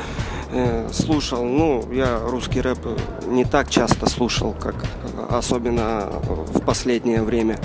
э, 0.52 0.88
слушал. 0.94 1.44
Ну, 1.44 1.86
я 1.92 2.20
русский 2.20 2.62
рэп 2.62 2.80
не 3.28 3.44
так 3.44 3.70
часто 3.70 4.10
слушал, 4.10 4.54
как 4.54 4.76
особенно 5.30 6.10
в 6.28 6.62
последнее 6.62 7.22
время. 7.22 7.60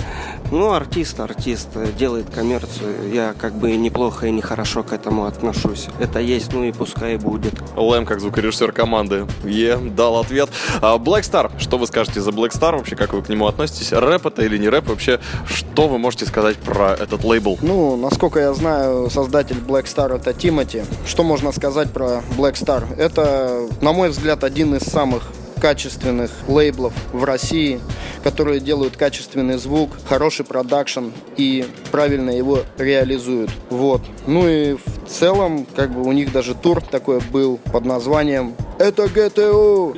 Ну, 0.51 0.71
артист, 0.71 1.19
артист 1.19 1.69
делает 1.97 2.29
коммерцию. 2.29 3.11
Я 3.11 3.33
как 3.33 3.53
бы 3.53 3.75
неплохо 3.75 4.27
и 4.27 4.31
нехорошо 4.31 4.83
к 4.83 4.93
этому 4.93 5.25
отношусь. 5.25 5.87
Это 5.99 6.19
есть, 6.19 6.53
ну 6.53 6.63
и 6.63 6.71
пускай 6.71 7.17
будет. 7.17 7.53
Лэм, 7.75 8.05
как 8.05 8.19
звукорежиссер 8.19 8.71
команды, 8.71 9.25
Е, 9.43 9.77
дал 9.77 10.17
ответ. 10.17 10.49
А, 10.81 10.97
Black 10.97 11.21
Star, 11.21 11.51
что 11.59 11.77
вы 11.77 11.87
скажете 11.87 12.21
за 12.21 12.31
Black 12.31 12.51
Star? 12.51 12.77
Вообще, 12.77 12.95
как 12.95 13.13
вы 13.13 13.21
к 13.21 13.29
нему 13.29 13.47
относитесь? 13.47 13.91
Рэп 13.91 14.27
это 14.27 14.43
или 14.43 14.57
не 14.57 14.69
рэп? 14.69 14.87
Вообще, 14.89 15.19
что 15.47 15.87
вы 15.87 15.97
можете 15.97 16.25
сказать 16.25 16.57
про 16.57 16.93
этот 16.93 17.23
лейбл? 17.23 17.57
Ну, 17.61 17.95
насколько 17.95 18.39
я 18.39 18.53
знаю, 18.53 19.09
создатель 19.09 19.57
Black 19.57 19.85
Star 19.85 20.15
это 20.15 20.33
Тимати. 20.33 20.83
Что 21.05 21.23
можно 21.23 21.51
сказать 21.51 21.91
про 21.91 22.21
Black 22.37 22.53
Star? 22.53 22.83
Это, 22.97 23.67
на 23.81 23.93
мой 23.93 24.09
взгляд, 24.09 24.43
один 24.43 24.75
из 24.75 24.83
самых 24.83 25.23
качественных 25.59 26.31
лейблов 26.47 26.93
в 27.11 27.23
России, 27.23 27.79
которые 28.23 28.59
делают 28.59 28.97
качественный 28.97 29.57
звук, 29.57 29.91
хороший 30.07 30.45
продакшн 30.45 31.05
и 31.37 31.65
правильно 31.91 32.31
его 32.31 32.59
реализуют. 32.77 33.51
Вот. 33.69 34.01
Ну 34.27 34.47
и 34.47 34.73
в 34.73 35.07
целом, 35.07 35.65
как 35.75 35.91
бы 35.91 36.01
у 36.01 36.11
них 36.11 36.31
даже 36.31 36.55
тур 36.55 36.81
такой 36.81 37.19
был 37.19 37.57
под 37.71 37.85
названием 37.85 38.55
«Это 38.79 39.07
ГТО!» 39.07 39.95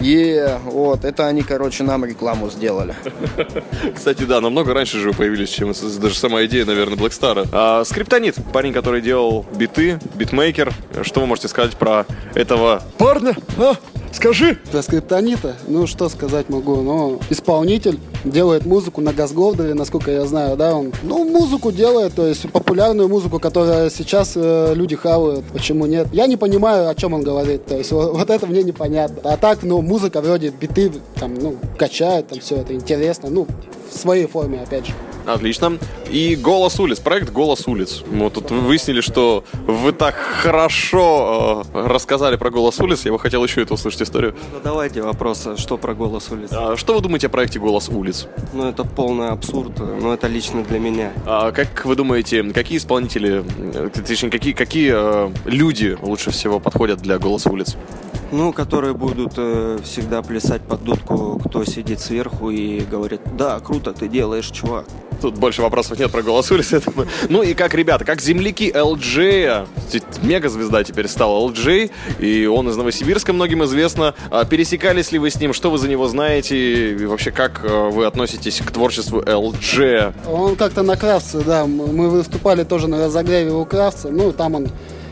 Е, 0.00 0.58
вот, 0.64 1.04
это 1.04 1.26
они, 1.26 1.42
короче, 1.42 1.82
нам 1.82 2.04
рекламу 2.04 2.50
сделали. 2.50 2.94
Кстати, 3.94 4.24
да, 4.24 4.40
намного 4.40 4.74
раньше 4.74 4.98
же 4.98 5.08
вы 5.10 5.14
появились, 5.14 5.48
чем 5.48 5.72
даже 6.00 6.14
сама 6.14 6.44
идея, 6.44 6.64
наверное, 6.66 6.96
Black 6.96 7.10
Star. 7.10 7.48
А, 7.52 7.84
Скриптонит, 7.84 8.36
парень, 8.52 8.72
который 8.72 9.00
делал 9.00 9.46
биты, 9.54 9.98
битмейкер. 10.14 10.72
Что 11.02 11.20
вы 11.20 11.26
можете 11.26 11.48
сказать 11.48 11.76
про 11.76 12.06
этого 12.34 12.82
парня? 12.98 13.34
А? 13.58 13.74
Скажи! 14.12 14.58
Про 14.70 14.82
скриптонита, 14.82 15.56
ну 15.68 15.86
что 15.86 16.08
сказать 16.08 16.48
могу, 16.48 16.76
но 16.76 17.18
исполнитель 17.30 17.98
делает 18.24 18.66
музыку 18.66 19.00
на 19.00 19.12
Газголдере, 19.12 19.74
насколько 19.74 20.10
я 20.10 20.26
знаю, 20.26 20.56
да, 20.56 20.74
он, 20.74 20.92
ну, 21.02 21.24
музыку 21.24 21.70
делает, 21.72 22.14
то 22.14 22.26
есть 22.26 22.50
популярную 22.50 23.08
музыку, 23.08 23.38
которая 23.38 23.88
сейчас 23.88 24.32
э, 24.34 24.74
люди 24.74 24.96
хавают, 24.96 25.44
почему 25.52 25.86
нет. 25.86 26.08
Я 26.12 26.26
не 26.26 26.36
понимаю, 26.36 26.88
о 26.88 26.94
чем 26.94 27.14
он 27.14 27.22
говорит, 27.22 27.66
то 27.66 27.76
есть 27.76 27.92
вот, 27.92 28.12
вот 28.16 28.30
это 28.30 28.46
мне 28.46 28.62
непонятно. 28.62 29.32
А 29.32 29.36
так, 29.36 29.62
ну, 29.62 29.80
музыка 29.80 30.20
вроде 30.20 30.50
биты, 30.50 30.92
там, 31.14 31.34
ну, 31.34 31.56
качает, 31.78 32.28
там 32.28 32.40
все 32.40 32.56
это 32.56 32.74
интересно, 32.74 33.30
ну, 33.30 33.46
в 33.90 33.96
своей 33.96 34.26
форме, 34.26 34.60
опять 34.60 34.86
же. 34.86 34.92
Отлично. 35.34 35.78
И 36.10 36.34
«Голос 36.34 36.80
улиц», 36.80 36.98
проект 36.98 37.30
«Голос 37.30 37.68
улиц». 37.68 38.02
Мы 38.10 38.30
тут 38.30 38.50
выяснили, 38.50 39.00
что 39.00 39.44
вы 39.66 39.92
так 39.92 40.16
хорошо 40.16 41.64
э, 41.72 41.86
рассказали 41.86 42.36
про 42.36 42.50
«Голос 42.50 42.80
улиц», 42.80 43.04
я 43.04 43.12
бы 43.12 43.18
хотел 43.18 43.44
еще 43.44 43.62
эту 43.62 43.74
услышать 43.74 44.02
историю. 44.02 44.34
Ну, 44.52 44.58
давайте 44.62 45.02
вопрос, 45.02 45.46
а 45.46 45.56
что 45.56 45.76
про 45.76 45.94
«Голос 45.94 46.30
улиц»? 46.30 46.50
А 46.52 46.76
что 46.76 46.94
вы 46.94 47.00
думаете 47.00 47.28
о 47.28 47.30
проекте 47.30 47.60
«Голос 47.60 47.88
улиц»? 47.88 48.26
Ну, 48.52 48.68
это 48.68 48.82
полный 48.84 49.28
абсурд, 49.28 49.78
но 49.78 50.12
это 50.14 50.26
лично 50.26 50.64
для 50.64 50.80
меня. 50.80 51.12
А 51.26 51.52
как 51.52 51.84
вы 51.84 51.94
думаете, 51.94 52.42
какие 52.42 52.78
исполнители, 52.78 53.44
э, 53.74 53.90
точнее, 53.90 54.30
какие, 54.30 54.52
какие 54.52 54.92
э, 54.94 55.30
люди 55.44 55.96
лучше 56.02 56.32
всего 56.32 56.58
подходят 56.58 57.00
для 57.00 57.18
«Голоса 57.18 57.50
улиц»? 57.50 57.76
Ну, 58.32 58.52
которые 58.52 58.94
будут 58.94 59.32
э, 59.36 59.78
всегда 59.82 60.22
плясать 60.22 60.62
под 60.62 60.84
дудку, 60.84 61.40
кто 61.44 61.64
сидит 61.64 62.00
сверху 62.00 62.50
и 62.50 62.80
говорит, 62.80 63.20
да, 63.36 63.58
круто 63.60 63.92
ты 63.92 64.08
делаешь, 64.08 64.46
чувак. 64.46 64.86
Тут 65.20 65.36
больше 65.36 65.62
вопросов 65.62 65.98
нет 65.98 66.10
про 66.10 66.22
голос 66.22 66.50
улиц. 66.50 66.72
Это 66.72 66.92
мы. 66.94 67.06
Ну 67.28 67.42
и 67.42 67.54
как, 67.54 67.74
ребята, 67.74 68.04
как 68.04 68.20
земляки 68.20 68.70
LJ, 68.70 69.66
мега-звезда 70.22 70.84
теперь 70.84 71.08
стала 71.08 71.46
LJ, 71.48 71.90
и 72.20 72.46
он 72.46 72.68
из 72.68 72.76
Новосибирска 72.76 73.32
многим 73.32 73.64
известно. 73.64 74.14
А 74.30 74.44
пересекались 74.44 75.12
ли 75.12 75.18
вы 75.18 75.30
с 75.30 75.40
ним, 75.40 75.52
что 75.52 75.70
вы 75.70 75.78
за 75.78 75.88
него 75.88 76.06
знаете, 76.08 76.92
и 76.92 77.06
вообще 77.06 77.32
как 77.32 77.64
э, 77.64 77.90
вы 77.90 78.06
относитесь 78.06 78.60
к 78.60 78.70
творчеству 78.70 79.20
LJ? 79.20 80.14
Он 80.28 80.56
как-то 80.56 80.82
на 80.82 80.96
Кравце, 80.96 81.40
да, 81.40 81.66
мы 81.66 82.08
выступали 82.08 82.64
тоже 82.64 82.86
на 82.86 83.04
разогреве 83.04 83.52
у 83.52 83.64
Кравца, 83.64 84.08
ну 84.10 84.32
там 84.32 84.54
он 84.54 84.68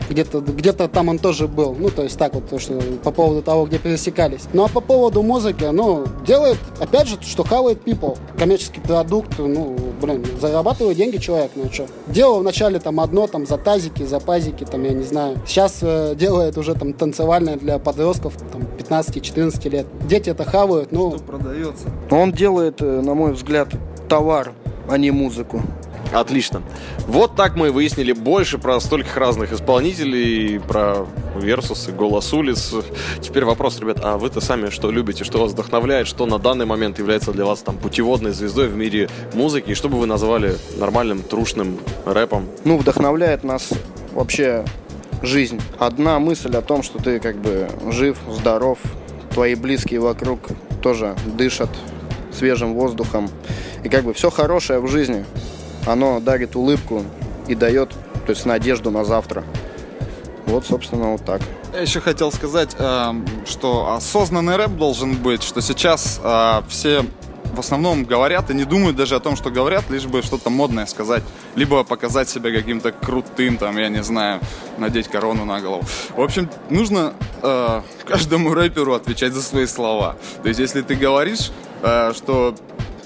где-то 0.09 0.41
где 0.41 0.73
там 0.73 1.09
он 1.09 1.19
тоже 1.19 1.47
был. 1.47 1.75
Ну, 1.77 1.89
то 1.89 2.03
есть 2.03 2.17
так 2.17 2.33
вот, 2.33 2.49
то, 2.49 2.59
что 2.59 2.79
по 3.03 3.11
поводу 3.11 3.41
того, 3.41 3.65
где 3.65 3.77
пересекались. 3.77 4.43
Ну, 4.53 4.65
а 4.65 4.67
по 4.67 4.81
поводу 4.81 5.21
музыки, 5.21 5.65
ну, 5.71 6.05
делает, 6.25 6.57
опять 6.79 7.07
же, 7.07 7.17
что 7.21 7.43
хавает 7.43 7.83
people. 7.85 8.17
Коммерческий 8.37 8.81
продукт, 8.81 9.37
ну, 9.37 9.77
блин, 10.01 10.25
зарабатывает 10.39 10.97
деньги 10.97 11.17
человек, 11.17 11.51
ну, 11.55 11.71
что. 11.71 11.87
Делал 12.07 12.39
вначале 12.39 12.79
там 12.79 12.99
одно, 12.99 13.27
там, 13.27 13.45
за 13.45 13.57
тазики, 13.57 14.03
за 14.03 14.19
пазики, 14.19 14.63
там, 14.63 14.83
я 14.83 14.91
не 14.91 15.03
знаю. 15.03 15.37
Сейчас 15.45 15.79
э, 15.81 16.15
делает 16.15 16.57
уже 16.57 16.73
там 16.75 16.93
танцевальное 16.93 17.57
для 17.57 17.79
подростков, 17.79 18.33
там, 18.51 18.63
15-14 18.77 19.69
лет. 19.69 19.87
Дети 20.07 20.29
это 20.29 20.43
хавают, 20.43 20.91
ну... 20.91 21.11
Что 21.11 21.23
продается? 21.23 21.87
Он 22.09 22.31
делает, 22.31 22.81
э, 22.81 23.01
на 23.01 23.13
мой 23.13 23.33
взгляд, 23.33 23.69
товар, 24.07 24.53
а 24.89 24.97
не 24.97 25.11
музыку. 25.11 25.61
Отлично. 26.11 26.63
Вот 27.07 27.35
так 27.35 27.55
мы 27.55 27.71
выяснили 27.71 28.13
больше 28.13 28.57
про 28.57 28.79
стольких 28.79 29.15
разных 29.15 29.53
исполнителей, 29.53 30.59
про 30.59 31.05
Версусы, 31.35 31.91
Голос 31.91 32.33
улиц. 32.33 32.73
Теперь 33.21 33.45
вопрос, 33.45 33.79
ребят, 33.79 33.99
а 34.03 34.17
вы-то 34.17 34.41
сами 34.41 34.69
что 34.69 34.91
любите, 34.91 35.23
что 35.23 35.39
вас 35.39 35.51
вдохновляет, 35.51 36.07
что 36.07 36.25
на 36.25 36.39
данный 36.39 36.65
момент 36.65 36.99
является 36.99 37.31
для 37.31 37.45
вас 37.45 37.59
там 37.59 37.77
путеводной 37.77 38.31
звездой 38.31 38.67
в 38.67 38.75
мире 38.75 39.09
музыки, 39.33 39.71
и 39.71 39.73
что 39.75 39.89
бы 39.89 39.99
вы 39.99 40.07
назвали 40.07 40.55
нормальным, 40.77 41.21
трушным 41.21 41.77
рэпом? 42.05 42.47
Ну, 42.65 42.77
вдохновляет 42.77 43.43
нас 43.43 43.69
вообще 44.13 44.65
жизнь. 45.21 45.61
Одна 45.77 46.19
мысль 46.19 46.55
о 46.55 46.61
том, 46.61 46.81
что 46.83 46.97
ты 46.97 47.19
как 47.19 47.37
бы 47.37 47.69
жив, 47.91 48.17
здоров, 48.29 48.79
твои 49.31 49.55
близкие 49.55 49.99
вокруг 49.99 50.39
тоже 50.81 51.15
дышат 51.37 51.69
свежим 52.31 52.73
воздухом. 52.73 53.29
И 53.83 53.89
как 53.89 54.03
бы 54.03 54.13
все 54.13 54.29
хорошее 54.29 54.79
в 54.79 54.87
жизни 54.87 55.25
оно 55.91 56.19
дарит 56.19 56.55
улыбку 56.55 57.03
и 57.47 57.55
дает, 57.55 57.89
то 58.25 58.31
есть 58.31 58.45
надежду 58.45 58.91
на 58.91 59.03
завтра. 59.03 59.43
Вот, 60.45 60.65
собственно, 60.65 61.11
вот 61.11 61.25
так. 61.25 61.41
Я 61.73 61.81
еще 61.81 61.99
хотел 61.99 62.31
сказать, 62.31 62.75
э, 62.77 63.11
что 63.45 63.93
осознанный 63.93 64.55
рэп 64.55 64.71
должен 64.71 65.15
быть, 65.15 65.43
что 65.43 65.61
сейчас 65.61 66.19
э, 66.23 66.61
все 66.67 67.05
в 67.53 67.59
основном 67.59 68.05
говорят 68.05 68.49
и 68.49 68.53
не 68.53 68.63
думают 68.63 68.95
даже 68.95 69.15
о 69.15 69.19
том, 69.19 69.35
что 69.35 69.49
говорят, 69.49 69.89
лишь 69.89 70.05
бы 70.05 70.21
что-то 70.21 70.49
модное 70.49 70.85
сказать. 70.85 71.23
Либо 71.55 71.83
показать 71.83 72.29
себя 72.29 72.51
каким-то 72.51 72.91
крутым, 72.91 73.57
там, 73.57 73.77
я 73.77 73.89
не 73.89 74.03
знаю, 74.03 74.39
надеть 74.77 75.07
корону 75.07 75.45
на 75.45 75.59
голову. 75.59 75.83
В 76.15 76.21
общем, 76.21 76.49
нужно 76.69 77.13
э, 77.41 77.81
каждому 78.07 78.53
рэперу 78.53 78.93
отвечать 78.93 79.33
за 79.33 79.41
свои 79.41 79.65
слова. 79.65 80.15
То 80.41 80.47
есть, 80.47 80.59
если 80.59 80.81
ты 80.81 80.95
говоришь, 80.95 81.51
э, 81.81 82.13
что 82.15 82.55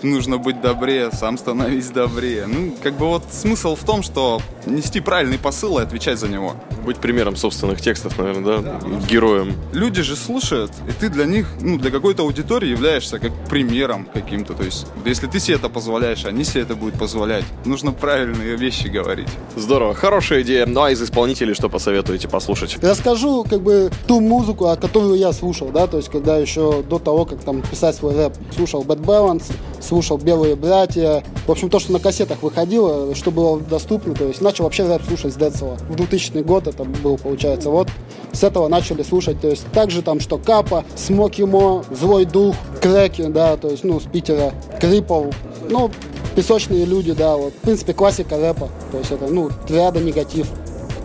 нужно 0.04 0.38
быть 0.38 0.62
добрее, 0.62 1.10
сам 1.12 1.38
становись 1.38 1.90
добрее. 1.90 2.46
Ну, 2.48 2.76
как 2.82 2.98
бы 2.98 3.08
вот 3.08 3.24
смысл 3.32 3.76
в 3.76 3.84
том, 3.84 4.04
что 4.04 4.42
нести 4.66 5.00
правильный 5.00 5.38
посыл 5.38 5.80
и 5.80 5.84
отвечать 5.84 6.20
за 6.20 6.28
него. 6.28 6.56
Быть 6.86 6.98
примером 6.98 7.36
собственных 7.36 7.82
текстов, 7.82 8.18
наверное, 8.18 8.60
да? 8.60 8.78
да. 8.80 8.80
Героем. 9.10 9.56
Люди 9.72 10.02
же 10.02 10.16
слушают, 10.16 10.72
и 10.88 10.92
ты 10.92 11.10
для 11.10 11.26
них, 11.26 11.48
ну, 11.62 11.78
для 11.78 11.92
какой-то 11.92 12.24
аудитории 12.24 12.70
являешься 12.70 13.20
как 13.20 13.32
примером 13.50 14.08
каким-то. 14.14 14.54
То 14.54 14.64
есть, 14.64 14.88
если 15.06 15.28
ты 15.28 15.40
себе 15.40 15.56
это 15.56 15.70
позволяешь, 15.70 16.26
они 16.26 16.44
себе 16.44 16.64
это 16.64 16.76
будут 16.76 17.00
позволять. 17.00 17.46
Нужно 17.66 17.92
правильные 17.92 18.56
вещи 18.58 18.88
говорить. 18.88 19.30
Здорово, 19.56 19.94
хорошая 19.94 20.42
идея. 20.42 20.66
Ну, 20.66 20.82
а 20.82 20.92
из 20.92 21.02
исполнителей 21.02 21.54
что 21.54 21.70
посоветуете 21.70 22.28
послушать? 22.28 22.78
Расскажу, 22.82 23.46
как 23.50 23.62
бы, 23.62 23.92
ту 24.08 24.20
музыку, 24.20 24.66
которую 24.80 25.16
я 25.16 25.32
слушал, 25.34 25.70
да, 25.70 25.88
то 25.88 25.98
есть, 25.98 26.10
когда 26.10 26.38
еще 26.38 26.84
до 26.84 27.00
того, 27.00 27.26
как 27.26 27.40
там 27.40 27.62
писать 27.62 27.96
свой 27.96 28.16
рэп, 28.16 28.34
слушал 28.56 28.84
Bad 28.84 29.02
Balance, 29.02 29.52
слушал 29.94 30.18
«Белые 30.18 30.56
братья». 30.56 31.24
В 31.46 31.52
общем, 31.52 31.70
то, 31.70 31.78
что 31.78 31.92
на 31.92 32.00
кассетах 32.00 32.42
выходило, 32.42 33.14
что 33.14 33.30
было 33.30 33.60
доступно. 33.60 34.16
То 34.16 34.26
есть 34.26 34.42
начал 34.42 34.64
вообще 34.64 34.88
рэп 34.88 35.04
слушать 35.08 35.34
с 35.34 35.36
Децела. 35.36 35.78
В 35.88 35.96
2000 35.96 36.40
год 36.40 36.66
это 36.66 36.84
был, 36.84 37.20
получается. 37.20 37.70
Вот 37.70 37.90
с 38.32 38.44
этого 38.44 38.68
начали 38.70 39.04
слушать. 39.04 39.40
То 39.40 39.50
есть 39.50 39.68
также 39.72 40.02
там, 40.02 40.20
что 40.20 40.40
Капа, 40.40 40.84
Смоки 40.96 41.44
Мо, 41.44 41.84
Злой 41.92 42.26
Дух, 42.26 42.56
Креки, 42.82 43.26
да, 43.26 43.56
то 43.56 43.70
есть, 43.70 43.84
ну, 43.84 44.00
с 44.00 44.06
Питера, 44.06 44.52
Крипл. 44.82 45.26
Ну, 45.70 45.92
песочные 46.36 46.86
люди, 46.86 47.12
да, 47.12 47.38
вот. 47.38 47.54
В 47.54 47.58
принципе, 47.58 47.94
классика 47.94 48.38
рэпа. 48.38 48.70
То 48.92 48.98
есть 48.98 49.12
это, 49.12 49.28
ну, 49.28 49.52
триада 49.68 50.00
негатив 50.00 50.48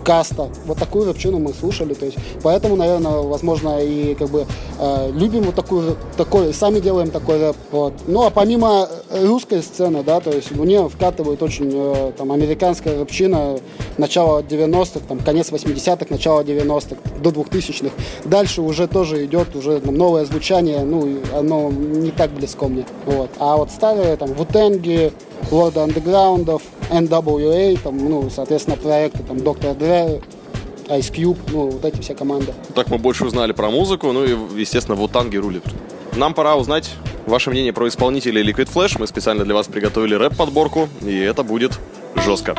каста. 0.08 0.48
Вот 0.64 0.78
такую 0.78 1.04
рэпчину 1.06 1.38
мы 1.38 1.52
слушали. 1.52 1.92
То 1.92 2.06
есть, 2.06 2.16
поэтому, 2.42 2.76
наверное, 2.76 3.18
возможно, 3.18 3.78
и 3.78 4.14
как 4.14 4.30
бы 4.30 4.46
э, 4.78 5.10
любим 5.12 5.42
вот 5.42 5.54
такую, 5.54 5.98
такой, 6.16 6.54
сами 6.54 6.80
делаем 6.80 7.10
такой 7.10 7.38
рэп. 7.38 7.56
Вот. 7.70 7.92
Ну, 8.06 8.24
а 8.24 8.30
помимо 8.30 8.88
русской 9.10 9.62
сцены, 9.62 10.02
да, 10.02 10.20
то 10.20 10.30
есть 10.30 10.50
мне 10.52 10.88
вкатывает 10.88 11.42
очень 11.42 11.70
э, 11.74 12.12
там 12.16 12.32
американская 12.32 12.98
рэпчина 12.98 13.58
начала 13.98 14.40
90-х, 14.40 15.00
там, 15.06 15.18
конец 15.18 15.52
80-х, 15.52 16.06
начало 16.08 16.40
90-х, 16.40 16.96
до 17.20 17.28
2000-х. 17.28 17.94
Дальше 18.24 18.62
уже 18.62 18.88
тоже 18.88 19.26
идет 19.26 19.54
уже 19.56 19.78
там, 19.78 19.94
новое 19.94 20.24
звучание, 20.24 20.84
ну, 20.84 21.18
оно 21.36 21.70
не 21.70 22.12
так 22.12 22.30
близко 22.30 22.66
мне. 22.66 22.86
Вот. 23.04 23.28
А 23.38 23.58
вот 23.58 23.70
старые, 23.70 24.16
там, 24.16 24.32
Вутенги, 24.32 25.12
Лорда 25.50 25.84
Андеграундов, 25.84 26.62
NWA, 26.90 27.78
там, 27.82 27.98
ну, 27.98 28.30
соответственно, 28.30 28.76
проекты, 28.76 29.22
там, 29.22 29.40
Доктор 29.40 29.70
Dre, 29.76 30.22
Ice 30.88 31.12
Cube, 31.12 31.38
ну, 31.52 31.70
вот 31.70 31.84
эти 31.84 32.00
все 32.00 32.14
команды. 32.14 32.54
Так 32.74 32.88
мы 32.90 32.98
больше 32.98 33.24
узнали 33.24 33.52
про 33.52 33.70
музыку, 33.70 34.12
ну 34.12 34.24
и, 34.24 34.60
естественно, 34.60 34.96
Вутанги 34.96 35.36
рулит. 35.36 35.64
Нам 36.16 36.34
пора 36.34 36.56
узнать 36.56 36.90
ваше 37.26 37.50
мнение 37.50 37.72
про 37.72 37.86
исполнителей 37.88 38.42
Liquid 38.42 38.68
Flash. 38.72 38.96
Мы 38.98 39.06
специально 39.06 39.44
для 39.44 39.54
вас 39.54 39.66
приготовили 39.66 40.14
рэп-подборку, 40.14 40.88
и 41.02 41.16
это 41.16 41.42
будет 41.42 41.78
жестко. 42.16 42.54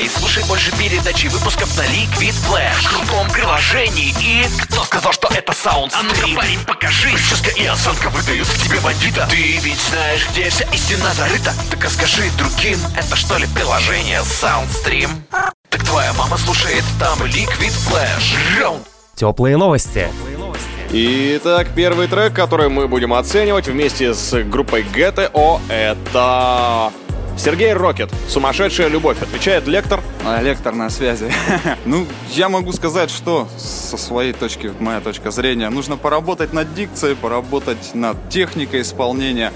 Эй, 0.00 0.08
слушай 0.08 0.42
больше 0.48 0.70
передачи 0.78 1.26
выпусков 1.26 1.76
на 1.76 1.82
Liquid 1.82 2.32
Flash. 2.48 2.84
В 2.84 2.88
крутом 2.88 3.28
приложении 3.28 4.14
и... 4.22 4.46
Кто 4.62 4.82
сказал, 4.84 5.12
что 5.12 5.28
это 5.28 5.52
саунд 5.52 5.92
А 5.94 6.02
ну-ка, 6.02 6.26
парень, 6.34 6.58
покажи. 6.66 7.10
Прическа 7.10 7.50
и 7.50 7.66
осанка 7.66 8.08
выдают 8.08 8.48
к 8.48 8.56
тебе 8.64 8.80
бандита. 8.80 9.28
Ты 9.30 9.58
ведь 9.58 9.78
знаешь, 9.90 10.26
где 10.30 10.48
вся 10.48 10.64
истина 10.72 11.12
зарыта. 11.12 11.52
Так 11.70 11.84
расскажи 11.84 12.30
другим, 12.38 12.78
это 12.96 13.14
что 13.14 13.36
ли 13.36 13.46
приложение 13.54 14.20
Soundstream? 14.20 15.10
Так 15.68 15.84
твоя 15.84 16.14
мама 16.14 16.38
слушает 16.38 16.84
там 16.98 17.22
Liquid 17.22 17.74
Flash. 17.86 18.58
Раунд 18.58 18.86
Теплые 19.16 19.58
новости. 19.58 20.08
Итак, 20.92 21.68
первый 21.76 22.08
трек, 22.08 22.32
который 22.32 22.70
мы 22.70 22.88
будем 22.88 23.12
оценивать 23.12 23.68
вместе 23.68 24.14
с 24.14 24.42
группой 24.44 24.82
GTO, 24.82 25.60
это 25.68 26.90
Сергей 27.40 27.72
Рокет. 27.72 28.10
Сумасшедшая 28.28 28.88
любовь. 28.88 29.22
Отвечает 29.22 29.66
лектор. 29.66 30.02
А, 30.26 30.42
лектор 30.42 30.74
на 30.74 30.90
связи. 30.90 31.32
ну, 31.86 32.06
я 32.32 32.50
могу 32.50 32.70
сказать, 32.72 33.10
что 33.10 33.48
со 33.56 33.96
своей 33.96 34.34
точки, 34.34 34.70
моя 34.78 35.00
точка 35.00 35.30
зрения, 35.30 35.70
нужно 35.70 35.96
поработать 35.96 36.52
над 36.52 36.74
дикцией, 36.74 37.16
поработать 37.16 37.94
над 37.94 38.28
техникой 38.28 38.82
исполнения. 38.82 39.54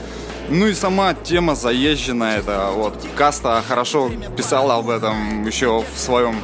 Ну 0.49 0.67
и 0.67 0.73
сама 0.73 1.13
тема 1.13 1.55
заезженная, 1.55 2.39
это 2.39 2.71
вот 2.75 3.07
Каста 3.17 3.63
хорошо 3.69 4.11
писала 4.35 4.77
об 4.77 4.89
этом 4.89 5.45
еще 5.47 5.85
в 5.95 5.99
своем 5.99 6.41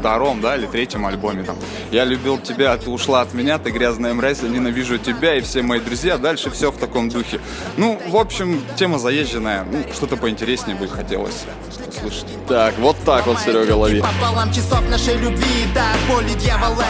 втором, 0.00 0.40
да, 0.40 0.56
или 0.56 0.66
третьем 0.66 1.06
альбоме 1.06 1.44
там. 1.44 1.56
Я 1.90 2.04
любил 2.04 2.38
тебя, 2.38 2.76
ты 2.76 2.90
ушла 2.90 3.20
от 3.20 3.34
меня, 3.34 3.58
ты 3.58 3.70
грязная 3.70 4.14
мразь, 4.14 4.42
я 4.42 4.48
ненавижу 4.48 4.98
тебя 4.98 5.36
и 5.36 5.40
все 5.40 5.62
мои 5.62 5.80
друзья. 5.80 6.16
Дальше 6.18 6.50
все 6.50 6.70
в 6.72 6.78
таком 6.78 7.08
духе. 7.08 7.40
Ну, 7.76 8.00
в 8.08 8.16
общем, 8.16 8.62
тема 8.76 8.98
заезженная. 8.98 9.64
Ну, 9.70 9.84
что-то 9.92 10.16
поинтереснее 10.16 10.76
бы 10.76 10.88
хотелось 10.88 11.44
услышать. 11.88 12.26
Так, 12.48 12.78
вот 12.78 12.96
так 13.04 13.26
вот, 13.26 13.38
Серега, 13.38 13.72
лови. 13.72 14.00
Пополам 14.00 14.52
часов 14.52 14.88
нашей 14.88 15.16
любви, 15.16 15.66
да, 15.74 15.86
боли 16.08 16.32
дьявола 16.34 16.84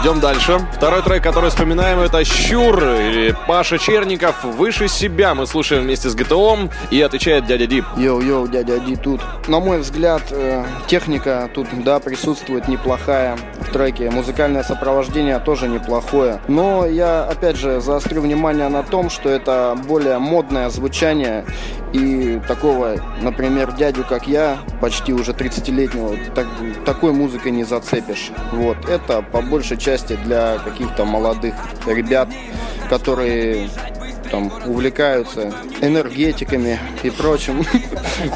Идем 0.00 0.20
дальше. 0.20 0.60
Второй 0.76 1.02
трек, 1.02 1.24
который 1.24 1.50
вспоминаем, 1.50 1.98
это 1.98 2.24
«Щур» 2.24 2.84
или 2.84 3.34
Паша 3.48 3.78
Черников 3.78 4.44
«Выше 4.44 4.86
себя». 4.86 5.34
Мы 5.34 5.44
слушаем 5.44 5.82
вместе 5.82 6.08
с 6.08 6.14
ГТО 6.14 6.70
и 6.92 7.02
отвечает 7.02 7.46
дядя 7.46 7.66
Ди. 7.66 7.82
Йоу-йоу, 7.96 8.48
дядя 8.48 8.78
Ди 8.78 8.94
тут. 8.94 9.20
На 9.48 9.58
мой 9.58 9.78
взгляд, 9.78 10.22
э, 10.30 10.64
техника 10.86 11.50
тут, 11.52 11.66
да, 11.82 11.98
присутствует 11.98 12.68
неплохая 12.68 13.36
в 13.58 13.72
треке. 13.72 14.08
Музыкальное 14.10 14.62
сопровождение 14.62 15.40
тоже 15.40 15.66
неплохое. 15.66 16.40
Но 16.46 16.86
я, 16.86 17.24
опять 17.24 17.56
же, 17.56 17.80
заострю 17.80 18.22
внимание 18.22 18.68
на 18.68 18.84
том, 18.84 19.10
что 19.10 19.28
это 19.28 19.76
более 19.88 20.18
модное 20.18 20.70
звучание 20.70 21.44
и 21.92 22.40
такого, 22.46 22.96
например, 23.22 23.72
дядю, 23.72 24.04
как 24.08 24.26
я, 24.26 24.58
почти 24.80 25.12
уже 25.12 25.32
30-летнего, 25.32 26.16
так, 26.34 26.46
такой 26.84 27.12
музыкой 27.12 27.52
не 27.52 27.64
зацепишь. 27.64 28.30
Вот. 28.52 28.88
Это 28.88 29.22
по 29.22 29.40
большей 29.42 29.76
части 29.76 30.18
для 30.24 30.58
каких-то 30.58 31.04
молодых 31.04 31.54
ребят, 31.86 32.28
которые 32.88 33.68
там 34.30 34.52
увлекаются 34.66 35.52
энергетиками 35.80 36.78
и 37.02 37.10
прочим. 37.10 37.64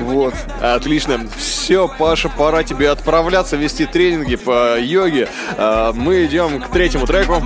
Вот. 0.00 0.34
Отлично. 0.60 1.20
Все, 1.36 1.88
Паша, 1.98 2.28
пора 2.28 2.62
тебе 2.62 2.88
отправляться, 2.90 3.56
вести 3.56 3.84
тренинги 3.84 4.36
по 4.36 4.78
йоге. 4.78 5.28
А, 5.56 5.92
Мы 5.92 6.24
идем 6.26 6.60
к 6.60 6.68
третьему 6.68 7.06
треку. 7.06 7.42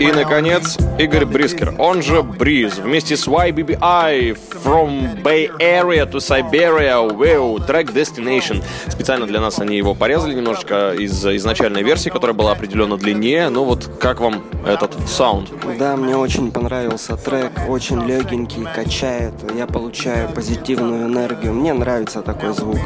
И, 0.00 0.10
наконец, 0.12 0.78
Игорь 0.98 1.26
Брискер, 1.26 1.74
он 1.78 2.02
же 2.02 2.22
Бриз, 2.22 2.78
вместе 2.78 3.18
с 3.18 3.28
YBBI 3.28 4.38
From 4.64 5.22
Bay 5.22 5.50
Area 5.58 6.10
to 6.10 6.20
Siberia, 6.20 7.06
wow, 7.06 7.62
трек 7.66 7.90
Destination. 7.90 8.64
Специально 8.88 9.26
для 9.26 9.42
нас 9.42 9.58
они 9.58 9.76
его 9.76 9.94
порезали 9.94 10.34
немножечко 10.34 10.94
из 10.94 11.22
изначальной 11.26 11.82
версии, 11.82 12.08
которая 12.08 12.34
была 12.34 12.52
определенно 12.52 12.96
длиннее. 12.96 13.50
Ну 13.50 13.64
вот, 13.64 13.90
как 14.00 14.20
вам 14.20 14.42
этот 14.66 14.96
саунд? 15.06 15.50
Да, 15.78 15.98
мне 15.98 16.16
очень 16.16 16.50
понравился 16.50 17.18
трек, 17.18 17.52
очень 17.68 18.02
легенький, 18.06 18.66
качает. 18.74 19.34
Я 19.54 19.66
получаю 19.66 20.30
позитивную 20.30 21.08
энергию. 21.08 21.52
Мне 21.52 21.74
нравится 21.74 22.22
такой 22.22 22.54
звук. 22.54 22.78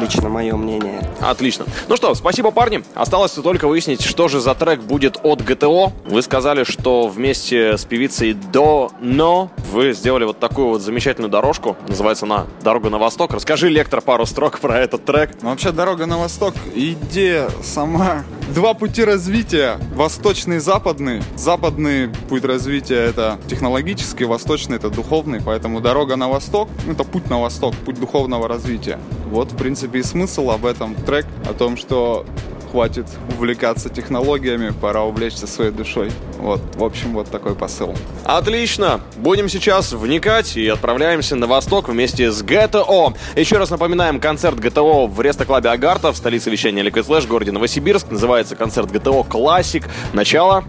Лично 0.00 0.30
мое 0.30 0.56
мнение. 0.56 1.06
Отлично. 1.20 1.66
Ну 1.88 1.96
что, 1.96 2.14
спасибо, 2.14 2.52
парни. 2.52 2.82
Осталось 2.94 3.32
только 3.32 3.68
выяснить, 3.68 4.00
что 4.00 4.28
же 4.28 4.40
за 4.40 4.54
трек 4.54 4.80
будет 4.80 5.18
от 5.22 5.42
ГТО. 5.42 5.92
Вы 6.08 6.22
сказали, 6.22 6.62
что 6.62 7.08
вместе 7.08 7.76
с 7.76 7.84
певицей 7.84 8.32
До 8.32 8.92
Но 9.00 9.50
вы 9.72 9.92
сделали 9.92 10.24
вот 10.24 10.38
такую 10.38 10.68
вот 10.68 10.80
замечательную 10.80 11.30
дорожку. 11.30 11.76
Называется 11.88 12.26
она 12.26 12.46
«Дорога 12.62 12.90
на 12.90 12.98
восток». 12.98 13.32
Расскажи, 13.32 13.68
лектор, 13.68 14.00
пару 14.00 14.24
строк 14.24 14.60
про 14.60 14.78
этот 14.78 15.04
трек. 15.04 15.30
Ну, 15.42 15.50
вообще, 15.50 15.72
«Дорога 15.72 16.06
на 16.06 16.18
восток»— 16.18 16.54
идея 16.74 17.48
сама. 17.62 18.24
Два 18.54 18.74
пути 18.74 19.02
развития. 19.02 19.78
Восточный 19.94 20.56
и 20.56 20.60
западный. 20.60 21.22
Западный 21.34 22.08
путь 22.28 22.44
развития— 22.44 22.96
это 23.06 23.38
технологический, 23.48 24.24
восточный— 24.24 24.76
это 24.78 24.90
духовный. 24.90 25.40
Поэтому 25.44 25.80
«Дорога 25.80 26.14
на 26.14 26.28
восток»— 26.28 26.68
это 26.88 27.02
путь 27.02 27.28
на 27.28 27.40
восток, 27.40 27.74
путь 27.84 27.98
духовного 27.98 28.46
развития. 28.46 29.00
Вот, 29.30 29.50
в 29.50 29.56
принципе, 29.56 29.98
и 29.98 30.02
смысл 30.04 30.50
об 30.50 30.66
этом 30.66 30.94
трек, 30.94 31.26
о 31.50 31.52
том, 31.52 31.76
что 31.76 32.24
хватит 32.76 33.06
увлекаться 33.34 33.88
технологиями, 33.88 34.70
пора 34.82 35.02
увлечься 35.02 35.46
своей 35.46 35.70
душой. 35.70 36.12
Вот, 36.36 36.60
в 36.74 36.84
общем, 36.84 37.14
вот 37.14 37.30
такой 37.30 37.54
посыл. 37.54 37.94
Отлично! 38.22 39.00
Будем 39.16 39.48
сейчас 39.48 39.94
вникать 39.94 40.58
и 40.58 40.68
отправляемся 40.68 41.36
на 41.36 41.46
восток 41.46 41.88
вместе 41.88 42.30
с 42.30 42.42
ГТО. 42.42 43.14
Еще 43.34 43.56
раз 43.56 43.70
напоминаем, 43.70 44.20
концерт 44.20 44.60
ГТО 44.60 45.06
в 45.06 45.18
Рестоклабе 45.22 45.70
Агарта 45.70 46.12
в 46.12 46.18
столице 46.18 46.50
вещания 46.50 46.84
Liquid 46.84 47.06
Flash 47.06 47.22
в 47.22 47.28
городе 47.28 47.50
Новосибирск. 47.50 48.10
Называется 48.10 48.56
концерт 48.56 48.90
ГТО 48.90 49.22
Классик. 49.22 49.84
Начало. 50.12 50.62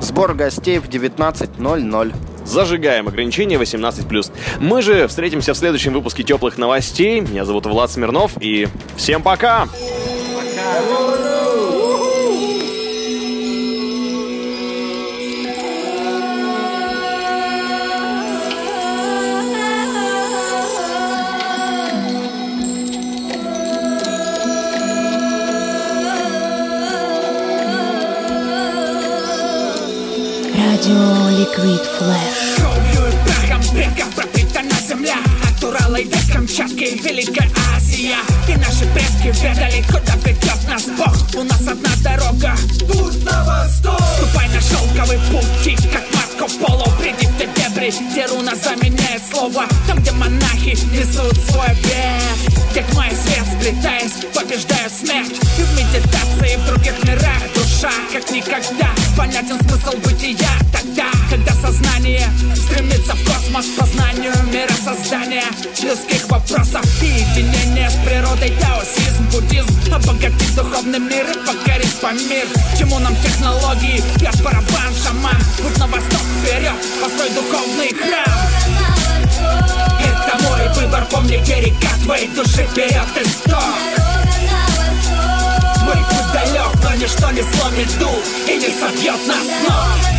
Сбор 0.00 0.32
гостей 0.32 0.78
в 0.78 0.88
19.00. 0.88 2.14
Зажигаем 2.46 3.06
ограничения 3.06 3.56
18+. 3.56 4.32
Мы 4.60 4.80
же 4.80 5.06
встретимся 5.08 5.52
в 5.52 5.58
следующем 5.58 5.92
выпуске 5.92 6.22
теплых 6.22 6.56
новостей. 6.56 7.20
Меня 7.20 7.44
зовут 7.44 7.66
Влад 7.66 7.90
Смирнов 7.90 8.32
и 8.40 8.66
всем 8.96 9.22
пока! 9.22 9.66
Пока! 9.66 11.19
И 36.00 36.04
до 36.04 36.16
Камчатки 36.32 36.98
Великая 37.04 37.50
Азия 37.76 38.16
И 38.48 38.56
наши 38.56 38.86
предки 38.94 39.38
ведали, 39.42 39.84
куда 39.86 40.14
ведет 40.24 40.66
нас 40.66 40.86
Бог 40.96 41.14
У 41.38 41.42
нас 41.42 41.60
одна 41.60 41.90
дорога 42.02 42.56
Путь 42.88 43.22
на 43.22 43.44
восток 43.44 44.00
Ступай 44.16 44.48
на 44.48 44.60
шелковый 44.62 45.18
путь 45.30 45.76
как 45.92 46.04
Марко 46.14 46.50
Поло 46.58 46.86
Приди 46.98 47.26
в 47.26 47.36
те 47.36 47.46
дебри, 47.54 47.92
где 48.10 48.24
руна 48.28 48.54
заменяет 48.54 49.22
слово 49.30 49.66
Там, 49.86 49.98
где 49.98 50.12
монахи 50.12 50.78
несут 50.90 51.36
свой 51.50 51.66
обед 51.66 52.50
тьма 52.90 53.08
и 53.08 53.14
свет 53.14 53.46
сплетаясь, 53.46 54.24
побеждают 54.34 54.92
смерть 54.92 55.36
И 55.58 55.62
в 55.62 55.72
медитации 55.76 56.56
в 56.56 56.66
других 56.66 56.99
душа 57.80 57.92
Как 58.12 58.30
никогда. 58.30 58.88
Понятен 59.16 59.58
смысл 59.68 59.96
бытия 60.04 60.50
Тогда, 60.72 61.06
когда 61.30 61.52
сознание 61.54 62.28
стремится 62.54 63.14
в 63.14 63.24
космос 63.24 63.66
познанию 63.78 64.32
мира 64.52 64.72
создания 64.84 65.44
Людских 65.82 66.28
вопросов 66.28 66.84
и 67.02 67.06
единения 67.06 67.88
с 67.88 67.94
природой 68.04 68.52
Даосизм, 68.60 69.24
буддизм. 69.32 69.94
Обогатить 69.94 70.54
духовный 70.54 70.98
мир 70.98 71.26
и 71.30 71.46
покорить 71.46 71.94
по 72.00 72.12
мир 72.12 72.46
Чему 72.78 72.98
нам 72.98 73.14
технологии, 73.16 74.02
я 74.20 74.32
барабан, 74.42 74.94
шаман. 75.04 75.36
Путь 75.58 75.78
на 75.78 75.86
восток 75.86 76.22
вперед, 76.42 76.74
построй 77.02 77.30
духовный 77.30 77.94
храм. 77.94 78.40
Это 80.00 80.42
мой 80.42 80.68
выбор, 80.74 81.06
помни, 81.10 81.36
где 81.38 81.60
река 81.60 81.88
твоей 82.04 82.28
души 82.28 82.66
вперед 82.70 83.06
Мой 83.14 83.24
путь 83.24 84.19
далек, 86.32 86.72
но 86.82 86.94
ничто 86.94 87.30
не 87.30 87.42
сломит 87.42 87.98
дух 87.98 88.22
И 88.48 88.56
не 88.56 88.68
собьет 88.68 89.26
нас 89.26 89.44
с 89.44 89.68
ног. 89.68 90.10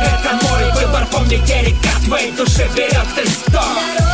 Это 0.00 0.46
мой 0.46 0.72
выбор, 0.72 1.06
помни, 1.10 1.36
где 1.36 1.62
река 1.62 1.90
твоей 2.04 2.32
души 2.32 2.68
берет 2.74 3.06
исток 3.24 4.09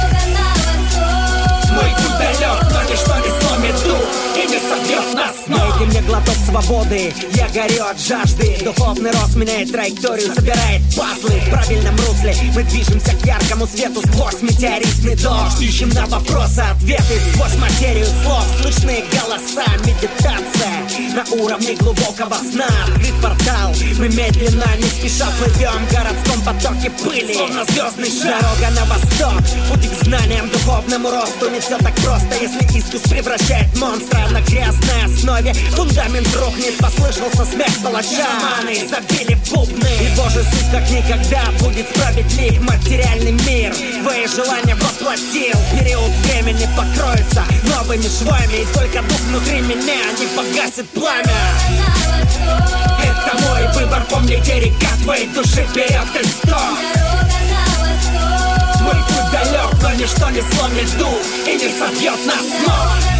Дайте 5.79 5.91
мне 5.91 6.09
глоток 6.09 6.35
свободы, 6.47 7.13
я 7.35 7.49
горю 7.49 7.85
от 7.85 8.01
жажды. 8.01 8.57
Духовный 8.65 9.11
рост 9.11 9.37
меняет 9.37 9.71
траекторию, 9.71 10.35
собирает 10.35 10.83
пазлы. 10.97 11.39
В 11.39 11.51
правильном 11.51 11.97
русле 11.97 12.35
мы 12.55 12.63
движемся 12.63 13.15
к 13.15 13.27
яркому 13.27 13.67
свету. 13.67 14.01
Сквозь 14.01 14.41
метеоритный 14.41 15.17
дождь. 15.17 15.61
Ищем 15.61 15.91
на 15.91 16.07
вопросы 16.07 16.61
ответы 16.61 17.21
Сквозь 17.35 17.57
материю 17.57 18.07
слов. 18.23 18.45
Слышны 18.63 19.05
голоса 19.13 19.67
Медитация 19.85 20.87
на 21.17 21.25
уровне 21.43 21.75
глубокого 21.75 22.37
сна. 22.37 22.69
Открыт 22.89 23.15
портал, 23.23 23.73
мы 23.99 24.09
медленно, 24.09 24.67
не 24.77 24.85
спеша 24.85 25.27
плывем 25.39 25.87
В 25.87 25.93
городском 25.93 26.41
потоке 26.43 26.91
пыли, 26.91 27.35
словно 27.35 27.65
звездный 27.65 28.11
шар. 28.11 28.41
Дорога 28.41 28.71
на 28.75 28.85
восток, 28.87 29.61
путь 29.71 29.91
к 29.91 30.05
знаниям, 30.05 30.49
духовному 30.51 31.11
росту. 31.11 31.51
Не 31.51 31.61
все 31.61 31.79
так 31.79 31.95
просто, 31.97 32.35
если 32.41 32.79
искус 32.79 33.03
превращает 33.03 33.79
монстра 33.79 34.29
На 34.31 34.41
грязной 34.43 35.05
основе 35.05 35.55
фундамент 35.75 36.29
рухнет 36.37 36.77
Послышался 36.79 37.45
смех 37.45 37.71
палача. 37.83 38.09
Шаманы 38.09 38.75
забили 38.89 39.35
в 39.35 39.53
бубны. 39.53 39.89
И 40.01 40.17
божий 40.17 40.43
суд 40.45 40.65
как 40.73 40.89
никогда 40.91 41.51
будет 41.61 41.87
справедлив. 41.89 42.61
Материальный 42.63 43.33
мир 43.33 43.75
Твои 44.03 44.27
желания 44.27 44.75
воплотил. 44.75 45.57
Период 45.79 46.11
времени 46.25 46.69
покроется 46.77 47.45
новыми 47.65 48.09
швами. 48.09 48.63
И 48.63 48.67
только 48.75 49.03
дух 49.03 49.21
внутри 49.29 49.61
меня 49.61 49.99
не 50.19 50.27
погасит 50.37 50.89
пламя. 50.91 51.27
Это 53.03 53.43
мой 53.43 53.67
выбор, 53.75 54.03
помни, 54.09 54.37
где 54.37 54.61
река 54.61 54.89
твоей 55.03 55.27
души 55.29 55.67
берет 55.75 56.09
исток 56.21 56.79
Мой 58.81 58.95
путь 58.95 59.33
далек, 59.33 59.73
но 59.83 59.91
ничто 59.93 60.31
не 60.31 60.43
сломит 60.43 60.99
дух 60.99 61.21
И 61.47 61.55
не 61.55 61.69
собьет 61.79 62.27
нас 62.27 62.41
с 62.41 63.16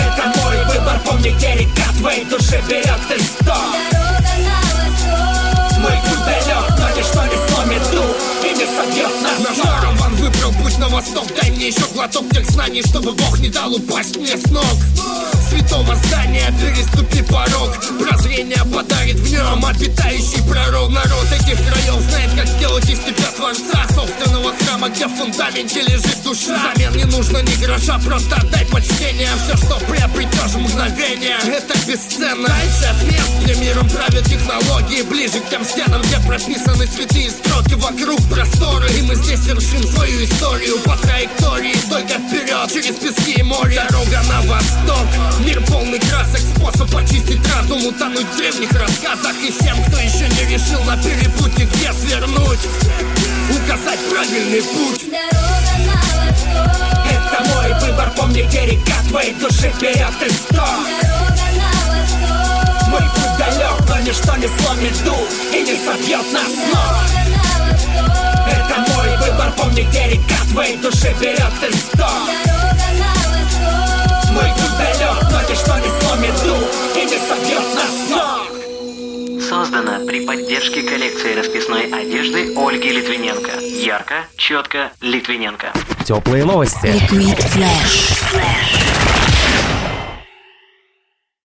это 0.00 0.38
мой 0.40 0.56
выбор, 0.64 0.98
помни, 1.04 1.30
где 1.30 1.54
река 1.54 1.92
твоей 1.98 2.24
души 2.24 2.60
берет 2.68 3.00
исток 3.16 3.56
Дорога 3.90 4.34
на 4.44 4.58
восток. 4.76 5.78
Мой 5.78 5.98
путь 6.08 6.24
далек, 6.24 6.78
но 6.78 6.88
ничто 6.96 7.24
не 7.26 7.48
сломит 7.48 7.90
дух? 7.90 8.29
Не 8.60 8.66
собьет 8.66 9.22
нас 9.22 9.38
Наш 9.38 9.56
караван 9.56 10.14
выбрал 10.16 10.52
путь 10.52 10.76
на 10.76 10.88
восток. 10.88 11.26
Дай 11.40 11.50
мне 11.50 11.68
еще 11.68 11.86
глоток 11.94 12.28
тех 12.30 12.44
знаний, 12.50 12.82
чтобы 12.82 13.12
Бог 13.12 13.38
не 13.38 13.48
дал 13.48 13.72
упасть 13.72 14.18
мне 14.18 14.36
с 14.36 14.50
ног. 14.50 14.76
Святого 15.48 15.96
здания 15.96 16.52
переступи 16.60 17.22
порог. 17.22 17.74
Прозрение 17.98 18.62
подарит 18.72 19.16
в 19.16 19.32
нем 19.32 19.64
обитающий 19.64 20.42
пророк. 20.46 20.90
Народ 20.90 21.26
этих 21.32 21.56
краев 21.56 22.00
знает, 22.02 22.30
как 22.36 22.46
сделать 22.46 22.88
из 22.90 22.98
тебя 22.98 23.30
творца 23.34 23.86
Собственного 23.94 24.52
храма, 24.52 24.90
где 24.90 25.06
в 25.06 25.16
фундаменте 25.16 25.80
лежит 25.80 26.22
душа. 26.22 26.58
Взамен 26.58 26.96
не 26.96 27.04
нужно 27.04 27.38
ни 27.38 27.64
гроша, 27.64 27.98
просто 28.04 28.36
отдай 28.36 28.66
почтение. 28.66 29.30
Все, 29.42 29.56
что 29.56 29.78
приобретешь 29.88 30.54
мгновение 30.54 31.38
Это 31.46 31.78
бесценно. 31.86 32.46
Дальше 32.46 32.84
от 32.84 33.02
мест, 33.10 33.30
где 33.42 33.54
миром 33.54 33.88
правят 33.88 34.24
технологии 34.24 35.02
Ближе 35.02 35.40
к 35.40 35.48
тем 35.48 35.64
стенам, 35.64 36.02
где 36.02 36.18
прописаны 36.26 36.86
святые 36.86 37.30
строки. 37.30 37.74
Вокруг 37.74 38.20
просторы, 38.50 38.90
и 38.92 39.02
мы 39.02 39.14
здесь 39.14 39.46
вершим 39.46 39.82
свою 39.86 40.24
историю 40.24 40.78
По 40.80 40.96
траектории, 40.96 41.74
только 41.88 42.14
вперед, 42.14 42.72
через 42.72 42.96
пески 42.96 43.32
и 43.32 43.42
море. 43.42 43.82
Дорога 43.88 44.22
на 44.28 44.40
восток, 44.42 45.06
мир 45.44 45.62
полный 45.66 45.98
красок. 45.98 46.40
Способ 46.56 46.94
очистить 46.94 47.40
разум, 47.54 47.84
утонуть 47.86 48.26
в 48.26 48.36
древних 48.36 48.72
рассказах. 48.72 49.34
И 49.42 49.50
всем, 49.50 49.82
кто 49.84 49.98
еще 49.98 50.28
не 50.28 50.54
решил 50.54 50.82
на 50.84 50.96
перепутье, 50.96 51.66
где 51.66 51.92
свернуть. 51.92 52.60
Указать 53.50 54.00
правильный 54.10 54.62
путь. 54.62 55.04
Это 57.10 57.48
мой 57.54 57.72
выбор, 57.80 58.10
помни, 58.16 58.42
где 58.42 58.66
река 58.66 59.02
твоей 59.08 59.34
души 59.34 59.72
берет 59.80 60.14
исток 60.20 60.86
Мой 62.88 63.00
путь 63.00 63.38
далек, 63.38 63.80
но 63.88 63.98
ничто 64.00 64.36
не 64.36 64.48
сломит 64.48 65.04
дух 65.04 65.28
И 65.52 65.62
не 65.62 65.74
собьет 65.74 66.32
нас 66.32 66.52
с 66.52 66.74
ног 66.74 68.19
Это 68.50 68.80
мой 68.92 69.16
выбор, 69.18 69.52
помни, 69.56 69.82
где 69.82 70.08
река 70.08 70.36
твоей 70.50 70.76
души 70.76 71.14
берет 71.20 71.52
исток 71.68 72.28
Мой 74.32 74.50
путь 74.56 74.78
далек, 74.78 75.22
но 75.30 75.40
ничто 75.48 75.78
не 75.78 76.00
сломит 76.00 76.34
дух 76.44 76.68
И 76.96 77.04
не 77.04 77.18
собьет 77.18 77.74
нас 77.74 77.90
с 77.90 78.10
ног 78.10 79.40
Создано 79.48 80.06
при 80.06 80.24
поддержке 80.26 80.82
коллекции 80.82 81.34
расписной 81.34 81.86
одежды 81.86 82.54
Ольги 82.56 82.90
Литвиненко. 82.90 83.58
Ярко, 83.60 84.24
четко, 84.36 84.92
Литвиненко. 85.00 85.72
Теплые 86.04 86.44
новости. 86.44 86.86
Liquid 86.86 87.38
Flash. 87.52 89.09